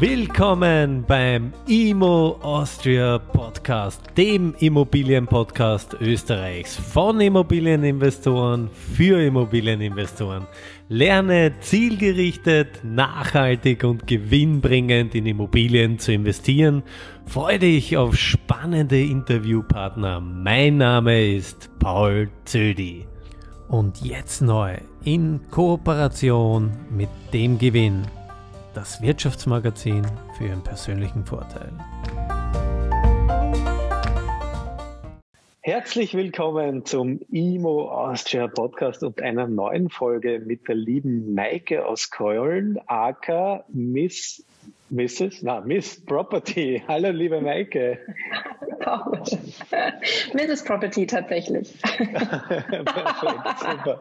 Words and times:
Willkommen 0.00 1.04
beim 1.06 1.52
Imo 1.66 2.38
Austria 2.40 3.18
Podcast, 3.18 4.00
dem 4.16 4.54
Immobilienpodcast 4.58 5.98
Österreichs 6.00 6.74
von 6.74 7.20
Immobilieninvestoren 7.20 8.70
für 8.70 9.22
Immobilieninvestoren. 9.22 10.46
Lerne 10.88 11.52
zielgerichtet, 11.60 12.80
nachhaltig 12.82 13.84
und 13.84 14.06
gewinnbringend 14.06 15.14
in 15.14 15.26
Immobilien 15.26 15.98
zu 15.98 16.14
investieren. 16.14 16.82
Freue 17.26 17.58
dich 17.58 17.98
auf 17.98 18.16
spannende 18.16 19.02
Interviewpartner. 19.02 20.18
Mein 20.20 20.78
Name 20.78 21.26
ist 21.26 21.68
Paul 21.78 22.30
Zödi. 22.46 23.06
Und 23.68 24.00
jetzt 24.00 24.40
neu 24.40 24.78
in 25.04 25.40
Kooperation 25.50 26.72
mit 26.88 27.10
dem 27.34 27.58
Gewinn 27.58 28.06
das 28.74 29.02
Wirtschaftsmagazin 29.02 30.06
für 30.36 30.46
Ihren 30.46 30.62
persönlichen 30.62 31.24
Vorteil. 31.24 31.72
Herzlich 35.62 36.14
willkommen 36.14 36.84
zum 36.84 37.20
IMO 37.30 37.90
Austria 37.90 38.48
Podcast 38.48 39.02
und 39.02 39.20
einer 39.20 39.46
neuen 39.46 39.90
Folge 39.90 40.40
mit 40.40 40.66
der 40.68 40.74
lieben 40.74 41.34
Maike 41.34 41.86
aus 41.86 42.10
Köln, 42.10 42.78
aka 42.86 43.64
Miss 43.68 44.44
Mrs. 44.90 45.42
Na, 45.42 45.60
Miss 45.60 46.04
Property. 46.04 46.82
Hallo, 46.88 47.10
liebe 47.10 47.40
Maike. 47.40 47.98
Mrs. 50.34 50.64
Property 50.64 51.06
tatsächlich. 51.06 51.78
Perfekt, 51.82 53.58
super. 53.58 54.00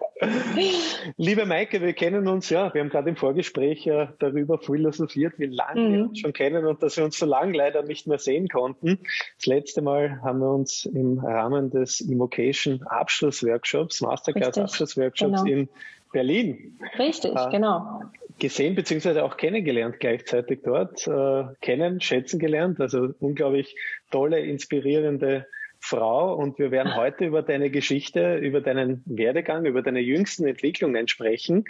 Liebe 1.17 1.45
Maike, 1.45 1.81
wir 1.81 1.94
kennen 1.94 2.27
uns 2.27 2.49
ja, 2.49 2.73
wir 2.73 2.81
haben 2.81 2.89
gerade 2.89 3.09
im 3.09 3.16
Vorgespräch 3.16 3.85
ja 3.85 4.13
darüber 4.20 4.57
philosophiert, 4.57 5.33
wie 5.38 5.47
lange 5.47 5.81
mhm. 5.81 5.94
wir 5.94 6.03
uns 6.05 6.19
schon 6.19 6.33
kennen 6.33 6.66
und 6.66 6.81
dass 6.81 6.97
wir 6.97 7.03
uns 7.03 7.19
so 7.19 7.25
lange 7.25 7.55
leider 7.55 7.83
nicht 7.83 8.08
mehr 8.08 8.19
sehen 8.19 8.47
konnten. 8.47 8.99
Das 9.38 9.45
letzte 9.45 9.81
Mal 9.81 10.21
haben 10.23 10.39
wir 10.39 10.49
uns 10.49 10.86
im 10.86 11.19
Rahmen 11.19 11.69
des 11.69 12.02
Immocation 12.02 12.81
Abschlussworkshops, 12.83 14.02
Masterclass 14.02 14.58
Abschlussworkshops 14.58 15.44
genau. 15.44 15.61
in 15.61 15.69
Berlin. 16.11 16.79
Richtig, 16.97 17.35
äh, 17.35 17.49
genau 17.52 18.02
gesehen 18.39 18.75
beziehungsweise 18.75 19.23
auch 19.23 19.38
kennengelernt 19.38 19.99
gleichzeitig 19.99 20.61
dort, 20.63 21.05
äh, 21.07 21.43
kennen, 21.61 22.02
schätzen 22.02 22.39
gelernt. 22.39 22.79
Also 22.79 23.09
unglaublich 23.19 23.75
tolle, 24.11 24.39
inspirierende 24.39 25.45
Frau 25.81 26.35
und 26.35 26.59
wir 26.59 26.71
werden 26.71 26.95
heute 26.95 27.25
über 27.25 27.41
deine 27.41 27.69
Geschichte, 27.69 28.35
über 28.37 28.61
deinen 28.61 29.03
Werdegang, 29.05 29.65
über 29.65 29.81
deine 29.81 29.99
jüngsten 29.99 30.47
Entwicklungen 30.47 31.07
sprechen. 31.07 31.65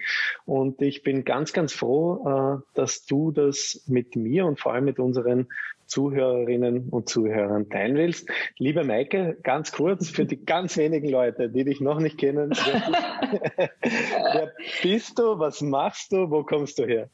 Und 0.46 0.82
ich 0.82 1.04
bin 1.04 1.26
ganz, 1.26 1.54
ganz 1.54 1.74
froh, 1.74 2.60
äh, 2.60 2.76
dass 2.76 3.06
du 3.06 3.32
das 3.32 3.84
mit 3.88 4.16
mir 4.16 4.46
und 4.46 4.60
vor 4.60 4.74
allem 4.74 4.86
mit 4.86 5.00
unseren 5.00 5.48
Zuhörerinnen 5.90 6.90
und 6.90 7.10
Zuhörern 7.10 7.70
teilen 7.70 7.96
willst. 7.96 8.30
Liebe 8.58 8.84
Maike, 8.84 9.38
ganz 9.44 9.72
kurz 9.72 10.10
für 10.10 10.26
die 10.26 10.46
ganz 10.46 10.78
wenigen 10.78 11.10
Leute, 11.10 11.50
die 11.50 11.66
dich 11.66 11.82
noch 11.82 12.00
nicht 12.00 12.18
kennen. 12.18 12.52
Wer, 12.52 13.70
wer 14.34 14.54
bist 14.82 15.20
du? 15.20 15.40
Was 15.40 15.62
machst 15.62 16.12
du? 16.12 16.30
Wo 16.30 16.44
kommst 16.44 16.80
du 16.80 16.86
her? 16.86 17.10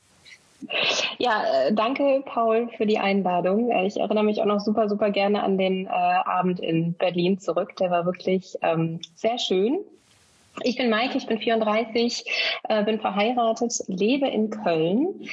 Ja, 1.17 1.43
äh, 1.43 1.73
danke 1.73 2.23
Paul 2.25 2.69
für 2.77 2.85
die 2.85 2.97
Einladung. 2.97 3.71
Äh, 3.71 3.87
ich 3.87 3.97
erinnere 3.97 4.23
mich 4.23 4.41
auch 4.41 4.45
noch 4.45 4.59
super, 4.59 4.89
super 4.89 5.11
gerne 5.11 5.43
an 5.43 5.57
den 5.57 5.85
äh, 5.85 5.89
Abend 5.89 6.59
in 6.59 6.93
Berlin 6.93 7.39
zurück. 7.39 7.75
Der 7.77 7.91
war 7.91 8.05
wirklich 8.05 8.55
ähm, 8.61 8.99
sehr 9.15 9.37
schön. 9.37 9.79
Ich 10.63 10.77
bin 10.77 10.89
Maike, 10.89 11.17
ich 11.17 11.27
bin 11.27 11.37
34, 11.37 12.23
äh, 12.69 12.83
bin 12.85 12.99
verheiratet, 12.99 13.73
lebe 13.87 14.27
in 14.27 14.49
Köln, 14.49 15.27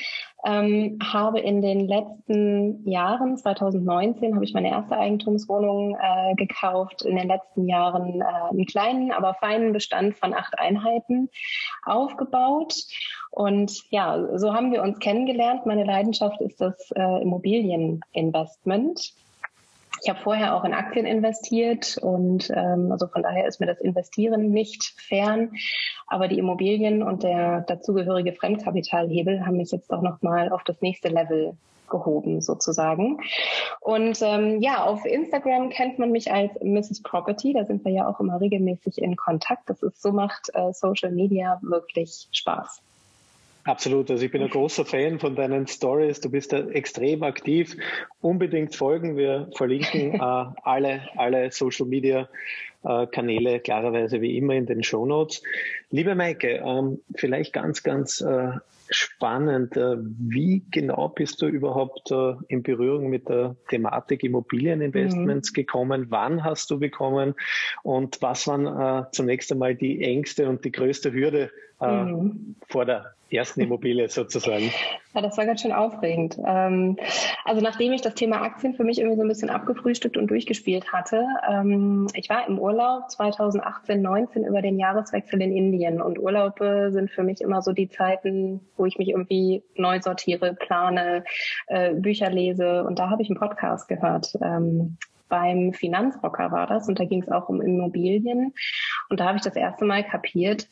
ähm, 0.44 0.98
habe 1.02 1.40
in 1.40 1.62
den 1.62 1.86
letzten 1.86 2.88
Jahren, 2.88 3.36
2019, 3.36 4.34
habe 4.34 4.44
ich 4.44 4.54
meine 4.54 4.70
erste 4.70 4.96
Eigentumswohnung 4.96 5.96
äh, 5.96 6.34
gekauft, 6.34 7.02
in 7.02 7.16
den 7.16 7.28
letzten 7.28 7.68
Jahren 7.68 8.20
äh, 8.20 8.24
einen 8.24 8.66
kleinen, 8.66 9.12
aber 9.12 9.34
feinen 9.34 9.72
Bestand 9.72 10.16
von 10.16 10.34
acht 10.34 10.58
Einheiten 10.58 11.28
aufgebaut. 11.84 12.74
Und 13.30 13.82
ja, 13.90 14.38
so 14.38 14.52
haben 14.52 14.72
wir 14.72 14.82
uns 14.82 14.98
kennengelernt. 14.98 15.64
Meine 15.64 15.84
Leidenschaft 15.84 16.40
ist 16.40 16.60
das 16.60 16.90
äh, 16.96 17.22
Immobilieninvestment. 17.22 19.14
Ich 20.02 20.08
habe 20.08 20.20
vorher 20.20 20.56
auch 20.56 20.64
in 20.64 20.74
Aktien 20.74 21.06
investiert 21.06 21.96
und 21.98 22.50
ähm, 22.50 22.90
also 22.90 23.06
von 23.06 23.22
daher 23.22 23.46
ist 23.46 23.60
mir 23.60 23.66
das 23.66 23.80
Investieren 23.80 24.50
nicht 24.50 24.82
fern. 24.98 25.52
Aber 26.08 26.26
die 26.26 26.38
Immobilien 26.38 27.04
und 27.04 27.22
der 27.22 27.60
dazugehörige 27.60 28.32
Fremdkapitalhebel 28.32 29.46
haben 29.46 29.58
mich 29.58 29.70
jetzt 29.70 29.92
auch 29.92 30.02
nochmal 30.02 30.50
auf 30.50 30.64
das 30.64 30.80
nächste 30.80 31.08
Level 31.08 31.56
gehoben 31.88 32.40
sozusagen. 32.40 33.18
Und 33.80 34.20
ähm, 34.22 34.60
ja, 34.60 34.84
auf 34.84 35.04
Instagram 35.04 35.68
kennt 35.68 36.00
man 36.00 36.10
mich 36.10 36.32
als 36.32 36.52
Mrs. 36.60 37.02
Property. 37.02 37.52
Da 37.52 37.64
sind 37.64 37.84
wir 37.84 37.92
ja 37.92 38.08
auch 38.08 38.18
immer 38.18 38.40
regelmäßig 38.40 38.98
in 38.98 39.14
Kontakt. 39.14 39.70
Das 39.70 39.82
ist 39.84 40.02
so 40.02 40.10
macht 40.10 40.50
äh, 40.54 40.72
Social 40.72 41.12
Media 41.12 41.60
wirklich 41.62 42.28
Spaß. 42.32 42.82
Absolut. 43.64 44.10
Also 44.10 44.24
ich 44.24 44.32
bin 44.32 44.42
ein 44.42 44.50
großer 44.50 44.84
Fan 44.84 45.20
von 45.20 45.36
deinen 45.36 45.66
Stories. 45.66 46.20
Du 46.20 46.30
bist 46.30 46.52
da 46.52 46.58
extrem 46.68 47.22
aktiv. 47.22 47.76
Unbedingt 48.20 48.74
folgen. 48.74 49.16
Wir 49.16 49.48
verlinken 49.54 50.14
äh, 50.20 50.44
alle, 50.62 51.02
alle 51.16 51.50
Social 51.52 51.86
Media 51.86 52.28
äh, 52.84 53.06
Kanäle 53.06 53.60
klarerweise 53.60 54.20
wie 54.20 54.36
immer 54.36 54.54
in 54.54 54.66
den 54.66 54.82
Show 54.82 55.06
Notes. 55.06 55.42
Liebe 55.90 56.14
Maike, 56.14 56.62
ähm, 56.64 57.00
vielleicht 57.14 57.52
ganz, 57.52 57.84
ganz 57.84 58.20
äh, 58.20 58.50
spannend. 58.90 59.76
Äh, 59.76 59.96
wie 60.00 60.64
genau 60.72 61.08
bist 61.08 61.40
du 61.40 61.46
überhaupt 61.46 62.10
äh, 62.10 62.34
in 62.48 62.64
Berührung 62.64 63.10
mit 63.10 63.28
der 63.28 63.54
Thematik 63.68 64.24
Immobilieninvestments 64.24 65.52
mhm. 65.52 65.54
gekommen? 65.54 66.06
Wann 66.08 66.42
hast 66.42 66.68
du 66.72 66.80
bekommen? 66.80 67.34
Und 67.84 68.20
was 68.22 68.48
waren 68.48 68.66
äh, 68.66 69.04
zunächst 69.12 69.52
einmal 69.52 69.76
die 69.76 70.02
Ängste 70.02 70.48
und 70.48 70.64
die 70.64 70.72
größte 70.72 71.12
Hürde 71.12 71.50
mhm. 71.80 72.56
vor 72.68 72.84
der 72.84 73.14
ersten 73.36 73.60
Immobilie 73.60 74.08
sozusagen? 74.08 74.72
Ja, 75.14 75.20
das 75.20 75.36
war 75.36 75.46
ganz 75.46 75.60
schön 75.60 75.72
aufregend. 75.72 76.38
Ähm, 76.44 76.96
also 77.44 77.60
nachdem 77.60 77.92
ich 77.92 78.00
das 78.00 78.14
Thema 78.14 78.42
Aktien 78.42 78.74
für 78.74 78.84
mich 78.84 78.98
irgendwie 78.98 79.16
so 79.16 79.22
ein 79.22 79.28
bisschen 79.28 79.50
abgefrühstückt 79.50 80.16
und 80.16 80.28
durchgespielt 80.28 80.92
hatte, 80.92 81.26
ähm, 81.48 82.06
ich 82.14 82.28
war 82.30 82.46
im 82.48 82.58
Urlaub 82.58 83.10
2018, 83.10 84.00
19 84.00 84.44
über 84.44 84.62
den 84.62 84.78
Jahreswechsel 84.78 85.40
in 85.42 85.54
Indien 85.54 86.00
und 86.00 86.18
Urlaube 86.18 86.90
sind 86.92 87.10
für 87.10 87.22
mich 87.22 87.40
immer 87.40 87.62
so 87.62 87.72
die 87.72 87.88
Zeiten, 87.88 88.60
wo 88.76 88.86
ich 88.86 88.98
mich 88.98 89.10
irgendwie 89.10 89.62
neu 89.76 90.00
sortiere, 90.00 90.54
plane, 90.54 91.24
äh, 91.66 91.94
Bücher 91.94 92.30
lese 92.30 92.84
und 92.84 92.98
da 92.98 93.10
habe 93.10 93.22
ich 93.22 93.30
einen 93.30 93.38
Podcast 93.38 93.88
gehört. 93.88 94.32
Ähm, 94.40 94.96
beim 95.32 95.72
Finanzrocker 95.72 96.52
war 96.52 96.66
das 96.66 96.88
und 96.88 97.00
da 97.00 97.06
ging 97.06 97.22
es 97.22 97.30
auch 97.30 97.48
um 97.48 97.62
Immobilien 97.62 98.52
und 99.08 99.18
da 99.18 99.24
habe 99.24 99.38
ich 99.38 99.42
das 99.42 99.56
erste 99.56 99.86
Mal 99.86 100.04
kapiert, 100.04 100.68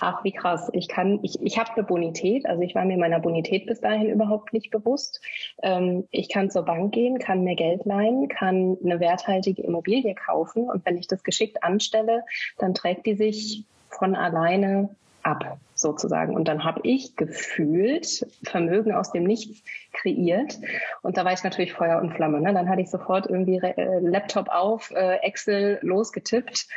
ach 0.00 0.24
wie 0.24 0.32
krass, 0.32 0.70
ich 0.72 0.88
kann, 0.88 1.20
ich, 1.22 1.40
ich 1.42 1.58
habe 1.58 1.72
eine 1.72 1.82
Bonität, 1.84 2.46
also 2.46 2.62
ich 2.62 2.74
war 2.74 2.84
mir 2.84 2.98
meiner 2.98 3.20
Bonität 3.20 3.66
bis 3.66 3.80
dahin 3.80 4.10
überhaupt 4.10 4.52
nicht 4.52 4.70
bewusst. 4.70 5.20
Ähm, 5.62 6.06
ich 6.10 6.28
kann 6.28 6.50
zur 6.50 6.64
Bank 6.64 6.92
gehen, 6.92 7.18
kann 7.18 7.44
mir 7.44 7.56
Geld 7.56 7.84
leihen, 7.84 8.28
kann 8.28 8.76
eine 8.84 9.00
werthaltige 9.00 9.62
Immobilie 9.62 10.14
kaufen 10.14 10.68
und 10.68 10.84
wenn 10.86 10.96
ich 10.96 11.06
das 11.06 11.22
geschickt 11.22 11.62
anstelle, 11.62 12.24
dann 12.58 12.74
trägt 12.74 13.06
die 13.06 13.14
sich 13.14 13.64
von 13.88 14.14
alleine 14.14 14.90
ab 15.22 15.58
sozusagen. 15.74 16.34
Und 16.34 16.48
dann 16.48 16.64
habe 16.64 16.80
ich 16.84 17.16
gefühlt 17.16 18.26
Vermögen 18.44 18.92
aus 18.92 19.12
dem 19.12 19.24
Nichts 19.24 19.62
kreiert. 19.92 20.58
Und 21.02 21.16
da 21.16 21.24
war 21.24 21.32
ich 21.32 21.42
natürlich 21.42 21.72
Feuer 21.72 22.00
und 22.00 22.14
Flamme. 22.14 22.40
Ne? 22.40 22.52
Dann 22.52 22.68
hatte 22.68 22.82
ich 22.82 22.90
sofort 22.90 23.26
irgendwie 23.26 23.56
äh, 23.56 23.98
Laptop 24.00 24.48
auf, 24.48 24.90
äh, 24.90 25.16
Excel 25.22 25.78
losgetippt 25.82 26.68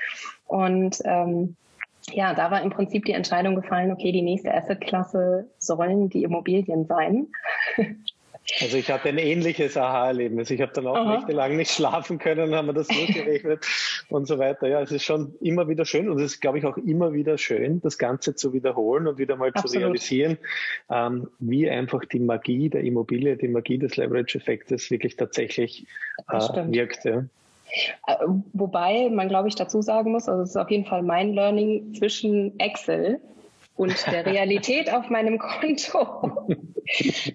und 0.47 1.01
ähm, 1.06 1.56
ja, 2.12 2.34
da 2.34 2.51
war 2.51 2.62
im 2.62 2.69
Prinzip 2.69 3.06
die 3.06 3.12
Entscheidung 3.12 3.56
gefallen, 3.56 3.91
okay, 3.91 4.12
die 4.12 4.22
nächste 4.22 4.53
Assetklasse 4.53 5.50
sollen 5.57 6.09
die 6.09 6.24
Immobilien 6.24 6.86
sein. 6.86 7.27
Also 8.62 8.77
ich 8.77 8.89
hatte 8.89 9.09
ein 9.09 9.18
ähnliches 9.18 9.75
Aha-Erlebnis. 9.75 10.50
Ich 10.51 10.62
habe 10.62 10.71
dann 10.74 10.88
auch 10.88 10.95
Aha. 10.95 11.15
nächtelang 11.15 11.57
nicht 11.57 11.71
schlafen 11.71 12.18
können, 12.18 12.56
haben 12.56 12.68
wir 12.68 12.74
das 12.74 12.88
durchgerechnet 12.88 13.65
und 14.09 14.25
so 14.25 14.39
weiter. 14.39 14.68
Ja, 14.68 14.81
es 14.81 14.92
ist 14.92 15.04
schon 15.04 15.36
immer 15.42 15.68
wieder 15.68 15.86
schön 15.86 16.09
und 16.09 16.19
es 16.19 16.33
ist, 16.33 16.42
glaube 16.42 16.57
ich, 16.57 16.65
auch 16.65 16.77
immer 16.77 17.12
wieder 17.13 17.38
schön, 17.38 17.81
das 17.81 17.98
Ganze 17.98 18.36
zu 18.36 18.53
wiederholen 18.53 19.07
und 19.07 19.18
wieder 19.18 19.36
mal 19.36 19.50
Absolut. 19.50 19.71
zu 19.71 19.77
realisieren, 19.80 20.38
ähm, 20.89 21.27
wie 21.39 21.69
einfach 21.69 22.06
die 22.06 22.19
Magie 22.19 22.69
der 22.69 22.83
Immobilie, 22.83 23.36
die 23.36 23.50
Magie 23.50 23.80
des 23.80 23.98
Leverage-Effektes 23.98 24.89
wirklich 24.92 25.18
tatsächlich 25.18 25.86
äh, 26.30 26.38
wirkt. 26.38 27.03
Ja. 27.03 27.25
Äh, 28.07 28.15
wobei 28.53 29.09
man, 29.09 29.27
glaube 29.27 29.47
ich, 29.47 29.55
dazu 29.55 29.81
sagen 29.81 30.11
muss, 30.11 30.27
also 30.27 30.43
es 30.43 30.49
ist 30.51 30.57
auf 30.57 30.71
jeden 30.71 30.85
Fall 30.85 31.03
mein 31.03 31.33
Learning 31.33 31.93
zwischen 31.93 32.59
Excel 32.59 33.19
und 33.77 34.07
der 34.11 34.25
Realität 34.25 34.91
auf 34.91 35.09
meinem 35.09 35.37
Konto. 35.37 36.47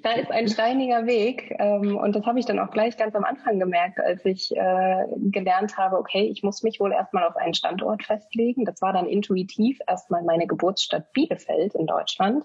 da 0.02 0.12
ist 0.12 0.30
ein 0.30 0.48
steiniger 0.48 1.06
Weg. 1.06 1.54
Ähm, 1.58 1.96
und 1.96 2.16
das 2.16 2.26
habe 2.26 2.40
ich 2.40 2.46
dann 2.46 2.58
auch 2.58 2.70
gleich 2.70 2.96
ganz 2.96 3.14
am 3.14 3.24
Anfang 3.24 3.60
gemerkt, 3.60 4.00
als 4.00 4.24
ich 4.24 4.54
äh, 4.56 5.04
gelernt 5.16 5.76
habe, 5.76 5.98
okay, 5.98 6.22
ich 6.22 6.42
muss 6.42 6.62
mich 6.62 6.80
wohl 6.80 6.92
erstmal 6.92 7.24
auf 7.24 7.36
einen 7.36 7.54
Standort 7.54 8.02
festlegen. 8.02 8.64
Das 8.64 8.82
war 8.82 8.92
dann 8.92 9.06
intuitiv 9.06 9.78
erstmal 9.86 10.22
meine 10.24 10.46
Geburtsstadt 10.46 11.12
Bielefeld 11.12 11.74
in 11.74 11.86
Deutschland. 11.86 12.44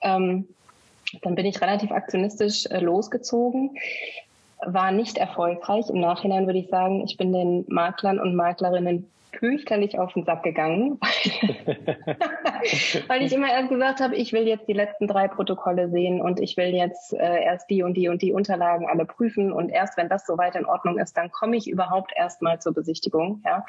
Ähm, 0.00 0.48
dann 1.22 1.34
bin 1.34 1.46
ich 1.46 1.60
relativ 1.60 1.90
aktionistisch 1.90 2.66
äh, 2.66 2.78
losgezogen, 2.78 3.76
war 4.64 4.92
nicht 4.92 5.18
erfolgreich. 5.18 5.88
Im 5.88 6.00
Nachhinein 6.00 6.46
würde 6.46 6.58
ich 6.58 6.68
sagen, 6.68 7.02
ich 7.04 7.16
bin 7.16 7.32
den 7.32 7.64
Maklern 7.68 8.18
und 8.18 8.34
Maklerinnen 8.34 9.08
fürchterlich 9.38 9.98
auf 9.98 10.12
den 10.14 10.24
Sack 10.24 10.42
gegangen, 10.42 10.98
weil 13.08 13.22
ich 13.22 13.32
immer 13.32 13.50
erst 13.50 13.68
gesagt 13.68 14.00
habe, 14.00 14.16
ich 14.16 14.32
will 14.32 14.48
jetzt 14.48 14.66
die 14.68 14.72
letzten 14.72 15.06
drei 15.06 15.28
Protokolle 15.28 15.90
sehen 15.90 16.20
und 16.20 16.40
ich 16.40 16.56
will 16.56 16.74
jetzt 16.74 17.12
äh, 17.12 17.44
erst 17.44 17.70
die 17.70 17.82
und 17.82 17.94
die 17.94 18.08
und 18.08 18.22
die 18.22 18.32
Unterlagen 18.32 18.88
alle 18.88 19.04
prüfen 19.04 19.52
und 19.52 19.68
erst 19.68 19.96
wenn 19.96 20.08
das 20.08 20.26
soweit 20.26 20.56
in 20.56 20.64
Ordnung 20.64 20.98
ist, 20.98 21.16
dann 21.16 21.30
komme 21.30 21.56
ich 21.56 21.68
überhaupt 21.68 22.12
erst 22.16 22.42
mal 22.42 22.60
zur 22.60 22.74
Besichtigung. 22.74 23.42
Ja. 23.44 23.64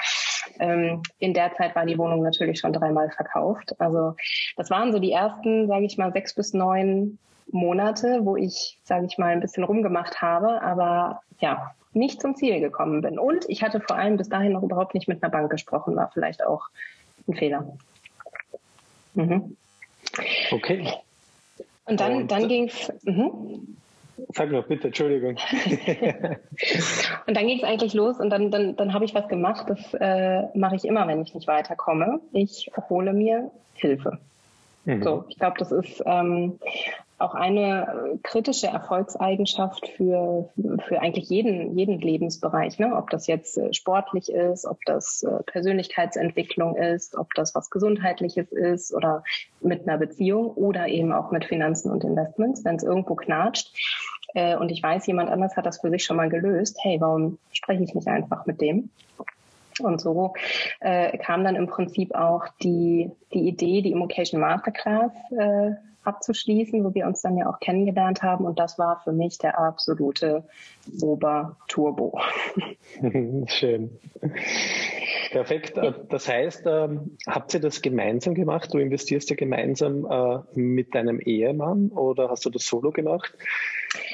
Ähm, 0.60 1.04
in 1.20 1.34
der 1.34 1.54
Zeit 1.54 1.76
war 1.76 1.86
die 1.86 1.98
Wohnung 1.98 2.24
natürlich 2.24 2.60
schon 2.60 2.74
dreimal 2.74 3.12
verkauft. 3.12 3.80
Also 3.80 4.16
das 4.56 4.70
waren 4.70 4.92
so 4.92 5.00
die 5.00 5.12
ersten, 5.12 5.68
sage 5.68 5.86
ich 5.86 5.98
mal, 5.98 6.12
sechs 6.12 6.34
bis 6.34 6.54
neun 6.54 7.20
Monate, 7.52 8.20
wo 8.24 8.36
ich, 8.36 8.80
sage 8.84 9.06
ich 9.06 9.18
mal, 9.18 9.32
ein 9.32 9.40
bisschen 9.40 9.64
rumgemacht 9.64 10.22
habe, 10.22 10.62
aber 10.62 11.22
ja, 11.40 11.72
nicht 11.94 12.22
zum 12.22 12.36
Ziel 12.36 12.60
gekommen 12.60 13.02
bin. 13.02 13.18
Und 13.18 13.46
ich 13.50 13.64
hatte 13.64 13.82
vor 13.82 13.98
allem 13.98 14.18
bis 14.18 14.30
dahin 14.30 14.54
noch 14.54 14.64
überhaupt 14.64 14.94
nicht 14.94 15.08
mit 15.08 15.24
einer 15.24 15.32
Bank 15.32 15.50
gesprochen, 15.50 15.96
war 15.96 16.12
vielleicht 16.14 16.46
auch 16.46 16.68
ein 17.28 17.34
Fehler. 17.36 17.78
Mhm. 19.16 19.56
Okay. 20.52 20.88
Und 21.86 22.00
dann, 22.00 22.28
dann 22.28 22.48
ging 22.48 22.68
es. 22.68 22.92
Mhm. 23.04 23.76
Sag 24.34 24.52
noch 24.52 24.66
bitte, 24.66 24.88
Entschuldigung. 24.88 25.38
und 27.28 27.38
dann 27.38 27.48
ging 27.48 27.58
es 27.58 27.64
eigentlich 27.64 27.94
los 27.94 28.20
und 28.20 28.30
dann, 28.30 28.52
dann, 28.52 28.76
dann 28.76 28.94
habe 28.94 29.06
ich 29.06 29.16
was 29.16 29.28
gemacht, 29.30 29.66
das 29.70 29.94
äh, 29.94 30.44
mache 30.58 30.76
ich 30.76 30.86
immer, 30.86 31.08
wenn 31.08 31.22
ich 31.22 31.34
nicht 31.34 31.48
weiterkomme. 31.48 32.20
Ich 32.34 32.70
hole 32.90 33.14
mir 33.14 33.50
Hilfe. 33.74 34.20
Mhm. 34.86 35.04
So, 35.04 35.26
ich 35.30 35.38
glaube, 35.38 35.58
das 35.58 35.72
ist 35.72 36.04
ähm, 36.06 36.60
auch 37.20 37.36
eine 37.36 38.20
kritische 38.24 38.68
Erfolgseigenschaft 38.68 39.88
für, 39.96 40.50
für 40.88 41.02
eigentlich 41.02 41.30
jeden, 41.30 41.78
jeden 41.78 42.00
Lebensbereich, 42.00 42.80
ne? 42.80 42.96
ob 42.96 43.10
das 43.10 43.28
jetzt 43.28 43.58
äh, 43.58 43.74
sportlich 43.74 44.32
ist, 44.32 44.66
ob 44.66 44.78
das 44.86 45.24
äh, 45.24 45.44
Persönlichkeitsentwicklung 45.44 46.76
ist, 46.76 47.16
ob 47.16 47.34
das 47.36 47.54
was 47.56 47.70
Gesundheitliches 47.70 48.52
ist 48.52 48.94
oder 48.94 49.24
mit 49.62 49.88
einer 49.88 49.98
Beziehung 49.98 50.52
oder 50.52 50.88
eben 50.88 51.12
auch 51.12 51.32
mit 51.32 51.46
Finanzen 51.46 51.92
und 51.92 52.04
Investments, 52.04 52.64
wenn 52.64 52.76
es 52.76 52.84
irgendwo 52.84 53.16
knatscht. 53.16 53.76
Äh, 54.34 54.56
und 54.56 54.70
ich 54.70 54.82
weiß, 54.82 55.06
jemand 55.08 55.30
anders 55.30 55.58
hat 55.58 55.66
das 55.66 55.82
für 55.82 55.90
sich 55.90 56.04
schon 56.04 56.18
mal 56.18 56.30
gelöst. 56.30 56.78
Hey, 56.82 57.02
warum 57.02 57.38
spreche 57.52 57.84
ich 57.84 57.94
nicht 57.94 58.08
einfach 58.08 58.46
mit 58.46 58.62
dem? 58.62 58.90
Und 59.80 60.02
so 60.02 60.34
äh, 60.82 61.18
kam 61.18 61.44
dann 61.44 61.56
im 61.56 61.68
Prinzip 61.68 62.14
auch 62.14 62.46
die, 62.62 63.12
die 63.34 63.48
Idee, 63.48 63.82
die 63.82 63.92
Immocation 63.92 64.42
Masterclass 64.42 65.12
äh, 65.32 65.72
abzuschließen, 66.10 66.84
wo 66.84 66.94
wir 66.94 67.06
uns 67.08 67.22
dann 67.22 67.38
ja 67.38 67.50
auch 67.50 67.60
kennengelernt 67.60 68.22
haben. 68.22 68.46
Und 68.46 68.60
das 68.60 68.78
war 68.78 69.02
für 69.04 69.12
mich 69.12 69.38
der 69.38 69.60
absolute 69.60 70.44
Ober-Turbo. 71.02 72.20
Schön. 73.48 73.92
Perfekt. 75.32 75.80
Das 76.10 76.28
heißt, 76.28 76.64
ähm, 76.66 77.18
habt 77.28 77.54
ihr 77.54 77.60
das 77.60 77.82
gemeinsam 77.82 78.34
gemacht? 78.34 78.74
Du 78.74 78.80
investierst 78.80 79.30
ja 79.30 79.36
gemeinsam 79.36 80.06
äh, 80.10 80.40
mit 80.60 80.96
deinem 80.96 81.20
Ehemann 81.20 81.90
oder 81.90 82.30
hast 82.30 82.46
du 82.46 82.50
das 82.50 82.66
solo 82.66 82.92
gemacht? 82.92 83.34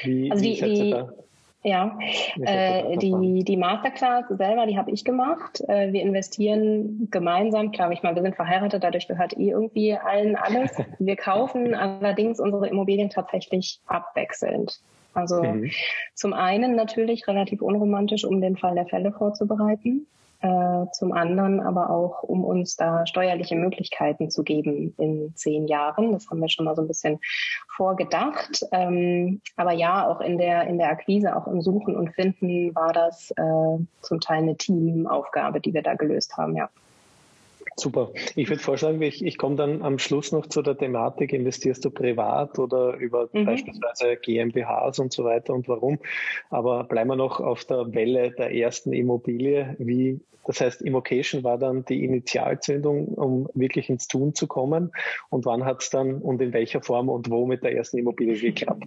Wie, 0.04 0.30
also 0.30 0.44
die, 0.44 0.60
wie 0.60 1.25
ja, 1.66 1.98
äh, 2.42 2.96
die, 2.96 3.42
die 3.42 3.56
Masterclass 3.56 4.26
selber, 4.28 4.66
die 4.66 4.78
habe 4.78 4.92
ich 4.92 5.04
gemacht. 5.04 5.60
Äh, 5.66 5.92
wir 5.92 6.00
investieren 6.00 7.08
gemeinsam, 7.10 7.72
glaube 7.72 7.92
ich 7.92 8.04
mal, 8.04 8.14
wir 8.14 8.22
sind 8.22 8.36
verheiratet, 8.36 8.84
dadurch 8.84 9.08
gehört 9.08 9.36
eh 9.36 9.50
irgendwie 9.50 9.94
allen 9.96 10.36
alles. 10.36 10.70
Wir 11.00 11.16
kaufen 11.16 11.74
allerdings 11.74 12.38
unsere 12.38 12.68
Immobilien 12.68 13.10
tatsächlich 13.10 13.80
abwechselnd. 13.86 14.78
Also 15.12 15.42
mhm. 15.42 15.70
zum 16.14 16.34
einen 16.34 16.76
natürlich 16.76 17.26
relativ 17.26 17.62
unromantisch, 17.62 18.24
um 18.24 18.40
den 18.40 18.56
Fall 18.56 18.76
der 18.76 18.86
Fälle 18.86 19.10
vorzubereiten 19.10 20.06
äh, 20.46 20.90
zum 20.92 21.12
anderen 21.12 21.60
aber 21.60 21.90
auch, 21.90 22.22
um 22.22 22.44
uns 22.44 22.76
da 22.76 23.04
steuerliche 23.06 23.56
Möglichkeiten 23.56 24.30
zu 24.30 24.44
geben 24.44 24.94
in 24.96 25.34
zehn 25.34 25.66
Jahren. 25.66 26.12
Das 26.12 26.30
haben 26.30 26.40
wir 26.40 26.48
schon 26.48 26.64
mal 26.64 26.76
so 26.76 26.82
ein 26.82 26.88
bisschen 26.88 27.18
vorgedacht. 27.74 28.62
Ähm, 28.70 29.40
aber 29.56 29.72
ja, 29.72 30.06
auch 30.08 30.20
in 30.20 30.38
der, 30.38 30.68
in 30.68 30.78
der 30.78 30.90
Akquise, 30.90 31.34
auch 31.34 31.48
im 31.48 31.60
Suchen 31.60 31.96
und 31.96 32.14
Finden 32.14 32.74
war 32.74 32.92
das 32.92 33.32
äh, 33.32 33.78
zum 34.02 34.20
Teil 34.20 34.42
eine 34.42 34.56
Teamaufgabe, 34.56 35.60
die 35.60 35.74
wir 35.74 35.82
da 35.82 35.94
gelöst 35.94 36.36
haben, 36.36 36.56
ja. 36.56 36.68
Super. 37.78 38.10
Ich 38.36 38.48
würde 38.48 38.62
vorschlagen, 38.62 39.02
ich, 39.02 39.22
ich 39.22 39.36
komme 39.36 39.56
dann 39.56 39.82
am 39.82 39.98
Schluss 39.98 40.32
noch 40.32 40.46
zu 40.46 40.62
der 40.62 40.78
Thematik, 40.78 41.34
investierst 41.34 41.84
du 41.84 41.90
privat 41.90 42.58
oder 42.58 42.94
über 42.94 43.28
mhm. 43.32 43.44
beispielsweise 43.44 44.16
GmbHs 44.16 44.98
und 44.98 45.12
so 45.12 45.24
weiter 45.24 45.52
und 45.52 45.68
warum. 45.68 45.98
Aber 46.48 46.84
bleiben 46.84 47.10
wir 47.10 47.16
noch 47.16 47.38
auf 47.38 47.66
der 47.66 47.92
Welle 47.92 48.30
der 48.30 48.54
ersten 48.54 48.94
Immobilie. 48.94 49.76
Wie, 49.78 50.20
das 50.46 50.62
heißt, 50.62 50.80
Immocation 50.80 51.44
war 51.44 51.58
dann 51.58 51.84
die 51.84 52.02
Initialzündung, 52.02 53.08
um 53.08 53.50
wirklich 53.52 53.90
ins 53.90 54.08
Tun 54.08 54.34
zu 54.34 54.46
kommen. 54.46 54.90
Und 55.28 55.44
wann 55.44 55.66
hat 55.66 55.82
es 55.82 55.90
dann 55.90 56.16
und 56.22 56.40
in 56.40 56.54
welcher 56.54 56.80
Form 56.80 57.10
und 57.10 57.28
wo 57.28 57.46
mit 57.46 57.62
der 57.62 57.76
ersten 57.76 57.98
Immobilie 57.98 58.40
geklappt? 58.40 58.86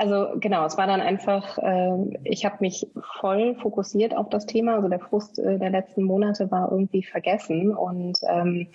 Also 0.00 0.28
genau, 0.40 0.64
es 0.64 0.78
war 0.78 0.86
dann 0.86 1.02
einfach, 1.02 1.58
äh, 1.58 2.18
ich 2.24 2.46
habe 2.46 2.56
mich 2.60 2.86
voll 3.20 3.54
fokussiert 3.56 4.16
auf 4.16 4.30
das 4.30 4.46
Thema. 4.46 4.76
Also 4.76 4.88
der 4.88 4.98
Frust 4.98 5.38
äh, 5.38 5.58
der 5.58 5.68
letzten 5.68 6.04
Monate 6.04 6.50
war 6.50 6.72
irgendwie 6.72 7.02
vergessen. 7.02 7.76
Und 7.76 8.18
ähm, 8.26 8.68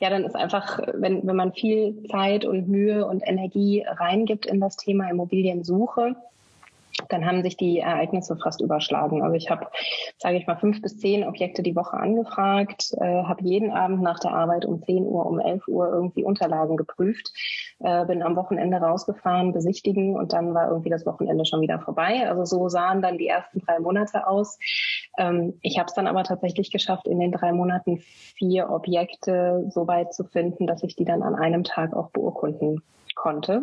ja, 0.00 0.10
dann 0.10 0.24
ist 0.24 0.34
einfach, 0.34 0.80
wenn, 0.94 1.24
wenn 1.24 1.36
man 1.36 1.52
viel 1.52 2.02
Zeit 2.10 2.44
und 2.44 2.66
Mühe 2.66 3.06
und 3.06 3.22
Energie 3.24 3.84
reingibt 3.86 4.44
in 4.44 4.58
das 4.58 4.76
Thema 4.76 5.08
Immobiliensuche, 5.08 6.16
dann 7.08 7.26
haben 7.26 7.42
sich 7.42 7.56
die 7.56 7.78
Ereignisse 7.78 8.36
fast 8.36 8.60
überschlagen. 8.60 9.22
Also 9.22 9.34
ich 9.36 9.50
habe, 9.50 9.66
sage 10.18 10.36
ich 10.36 10.46
mal, 10.46 10.56
fünf 10.56 10.80
bis 10.82 10.98
zehn 10.98 11.24
Objekte 11.24 11.62
die 11.62 11.76
Woche 11.76 11.96
angefragt, 11.96 12.92
äh, 12.98 13.22
habe 13.24 13.42
jeden 13.42 13.70
Abend 13.70 14.02
nach 14.02 14.18
der 14.18 14.32
Arbeit 14.32 14.64
um 14.64 14.82
10 14.82 15.04
Uhr, 15.04 15.26
um 15.26 15.38
11 15.38 15.68
Uhr 15.68 15.88
irgendwie 15.88 16.24
Unterlagen 16.24 16.76
geprüft, 16.76 17.32
äh, 17.80 18.04
bin 18.06 18.22
am 18.22 18.36
Wochenende 18.36 18.78
rausgefahren, 18.78 19.52
besichtigen 19.52 20.16
und 20.16 20.32
dann 20.32 20.54
war 20.54 20.68
irgendwie 20.68 20.90
das 20.90 21.06
Wochenende 21.06 21.44
schon 21.46 21.60
wieder 21.60 21.78
vorbei. 21.80 22.28
Also 22.28 22.44
so 22.44 22.68
sahen 22.68 23.02
dann 23.02 23.18
die 23.18 23.28
ersten 23.28 23.60
drei 23.60 23.78
Monate 23.80 24.26
aus. 24.26 24.58
Ähm, 25.18 25.58
ich 25.62 25.78
habe 25.78 25.86
es 25.86 25.94
dann 25.94 26.06
aber 26.06 26.24
tatsächlich 26.24 26.70
geschafft, 26.70 27.06
in 27.06 27.20
den 27.20 27.32
drei 27.32 27.52
Monaten 27.52 27.98
vier 27.98 28.70
Objekte 28.70 29.66
so 29.70 29.86
weit 29.86 30.14
zu 30.14 30.24
finden, 30.24 30.66
dass 30.66 30.82
ich 30.82 30.96
die 30.96 31.04
dann 31.04 31.22
an 31.22 31.34
einem 31.34 31.64
Tag 31.64 31.94
auch 31.94 32.10
beurkunden 32.10 32.82
konnte. 33.14 33.62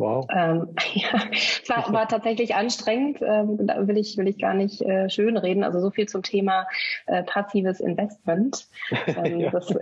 Wow. 0.00 0.26
Ähm, 0.34 0.74
ja, 0.94 1.20
es 1.30 1.68
war, 1.68 1.92
war 1.92 2.08
tatsächlich 2.08 2.54
anstrengend, 2.54 3.18
ähm, 3.20 3.58
da 3.66 3.86
will 3.86 3.98
ich, 3.98 4.16
will 4.16 4.28
ich 4.28 4.38
gar 4.38 4.54
nicht 4.54 4.80
äh, 4.80 5.10
schön 5.10 5.36
reden. 5.36 5.62
Also 5.62 5.78
so 5.80 5.90
viel 5.90 6.08
zum 6.08 6.22
Thema 6.22 6.66
äh, 7.06 7.22
passives 7.22 7.80
Investment. 7.80 8.66
Ähm, 9.06 9.40
ja. 9.40 9.50
Das 9.50 9.72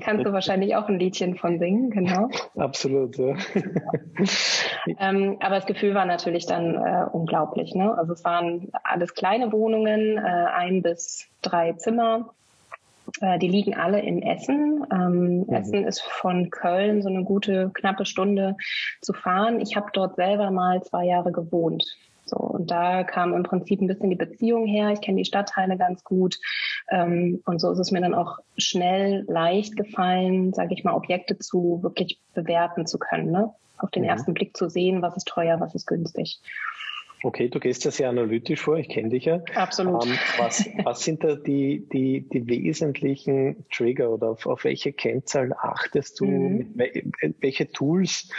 kannst 0.00 0.24
du 0.24 0.32
wahrscheinlich 0.32 0.76
auch 0.76 0.88
ein 0.88 0.98
Liedchen 0.98 1.36
von 1.36 1.58
singen, 1.58 1.90
genau. 1.90 2.30
Absolut, 2.56 3.18
ja. 3.18 3.36
ähm, 4.98 5.36
aber 5.40 5.56
das 5.56 5.66
Gefühl 5.66 5.94
war 5.94 6.06
natürlich 6.06 6.46
dann 6.46 6.76
äh, 6.76 7.04
unglaublich. 7.12 7.74
Ne? 7.74 7.96
Also 7.98 8.14
es 8.14 8.24
waren 8.24 8.70
alles 8.82 9.14
kleine 9.14 9.52
Wohnungen, 9.52 10.16
äh, 10.16 10.20
ein 10.20 10.80
bis 10.82 11.28
drei 11.42 11.74
Zimmer 11.74 12.32
äh, 13.20 13.38
die 13.38 13.48
liegen 13.48 13.74
alle 13.74 14.00
in 14.00 14.22
Essen. 14.22 14.84
Ähm, 14.92 15.44
mhm. 15.46 15.52
Essen 15.52 15.84
ist 15.84 16.02
von 16.02 16.50
Köln 16.50 17.02
so 17.02 17.08
eine 17.08 17.24
gute 17.24 17.70
knappe 17.74 18.04
Stunde 18.04 18.56
zu 19.00 19.12
fahren. 19.12 19.60
Ich 19.60 19.76
habe 19.76 19.88
dort 19.92 20.16
selber 20.16 20.50
mal 20.50 20.82
zwei 20.82 21.06
Jahre 21.06 21.32
gewohnt. 21.32 21.84
So, 22.24 22.36
und 22.36 22.70
da 22.70 23.02
kam 23.02 23.34
im 23.34 23.42
Prinzip 23.42 23.80
ein 23.80 23.88
bisschen 23.88 24.10
die 24.10 24.16
Beziehung 24.16 24.66
her. 24.66 24.90
Ich 24.90 25.00
kenne 25.00 25.18
die 25.18 25.24
Stadtteile 25.24 25.76
ganz 25.76 26.04
gut. 26.04 26.38
Ähm, 26.90 27.42
und 27.44 27.60
so 27.60 27.72
ist 27.72 27.78
es 27.78 27.90
mir 27.90 28.00
dann 28.00 28.14
auch 28.14 28.38
schnell 28.56 29.24
leicht 29.26 29.76
gefallen, 29.76 30.52
sage 30.52 30.74
ich 30.74 30.84
mal, 30.84 30.94
Objekte 30.94 31.38
zu 31.38 31.80
wirklich 31.82 32.20
bewerten 32.34 32.86
zu 32.86 32.98
können. 32.98 33.32
Ne? 33.32 33.52
Auf 33.78 33.90
den 33.90 34.04
mhm. 34.04 34.10
ersten 34.10 34.34
Blick 34.34 34.56
zu 34.56 34.68
sehen, 34.68 35.02
was 35.02 35.16
ist 35.16 35.26
teuer, 35.26 35.58
was 35.60 35.74
ist 35.74 35.86
günstig. 35.86 36.40
Okay, 37.22 37.48
du 37.48 37.60
gehst 37.60 37.84
ja 37.84 37.90
sehr 37.90 38.08
analytisch 38.08 38.60
vor, 38.60 38.76
ich 38.76 38.88
kenne 38.88 39.10
dich 39.10 39.26
ja. 39.26 39.40
Absolut. 39.54 40.06
Ähm, 40.06 40.12
was, 40.38 40.68
was 40.84 41.04
sind 41.04 41.22
da 41.22 41.34
die, 41.34 41.86
die, 41.92 42.22
die 42.28 42.46
wesentlichen 42.48 43.64
Trigger 43.70 44.10
oder 44.10 44.30
auf, 44.30 44.46
auf 44.46 44.64
welche 44.64 44.92
Kennzahlen 44.92 45.52
achtest 45.52 46.20
du? 46.20 46.26
Mhm. 46.26 46.74
welche 47.40 47.70
Tools 47.70 48.30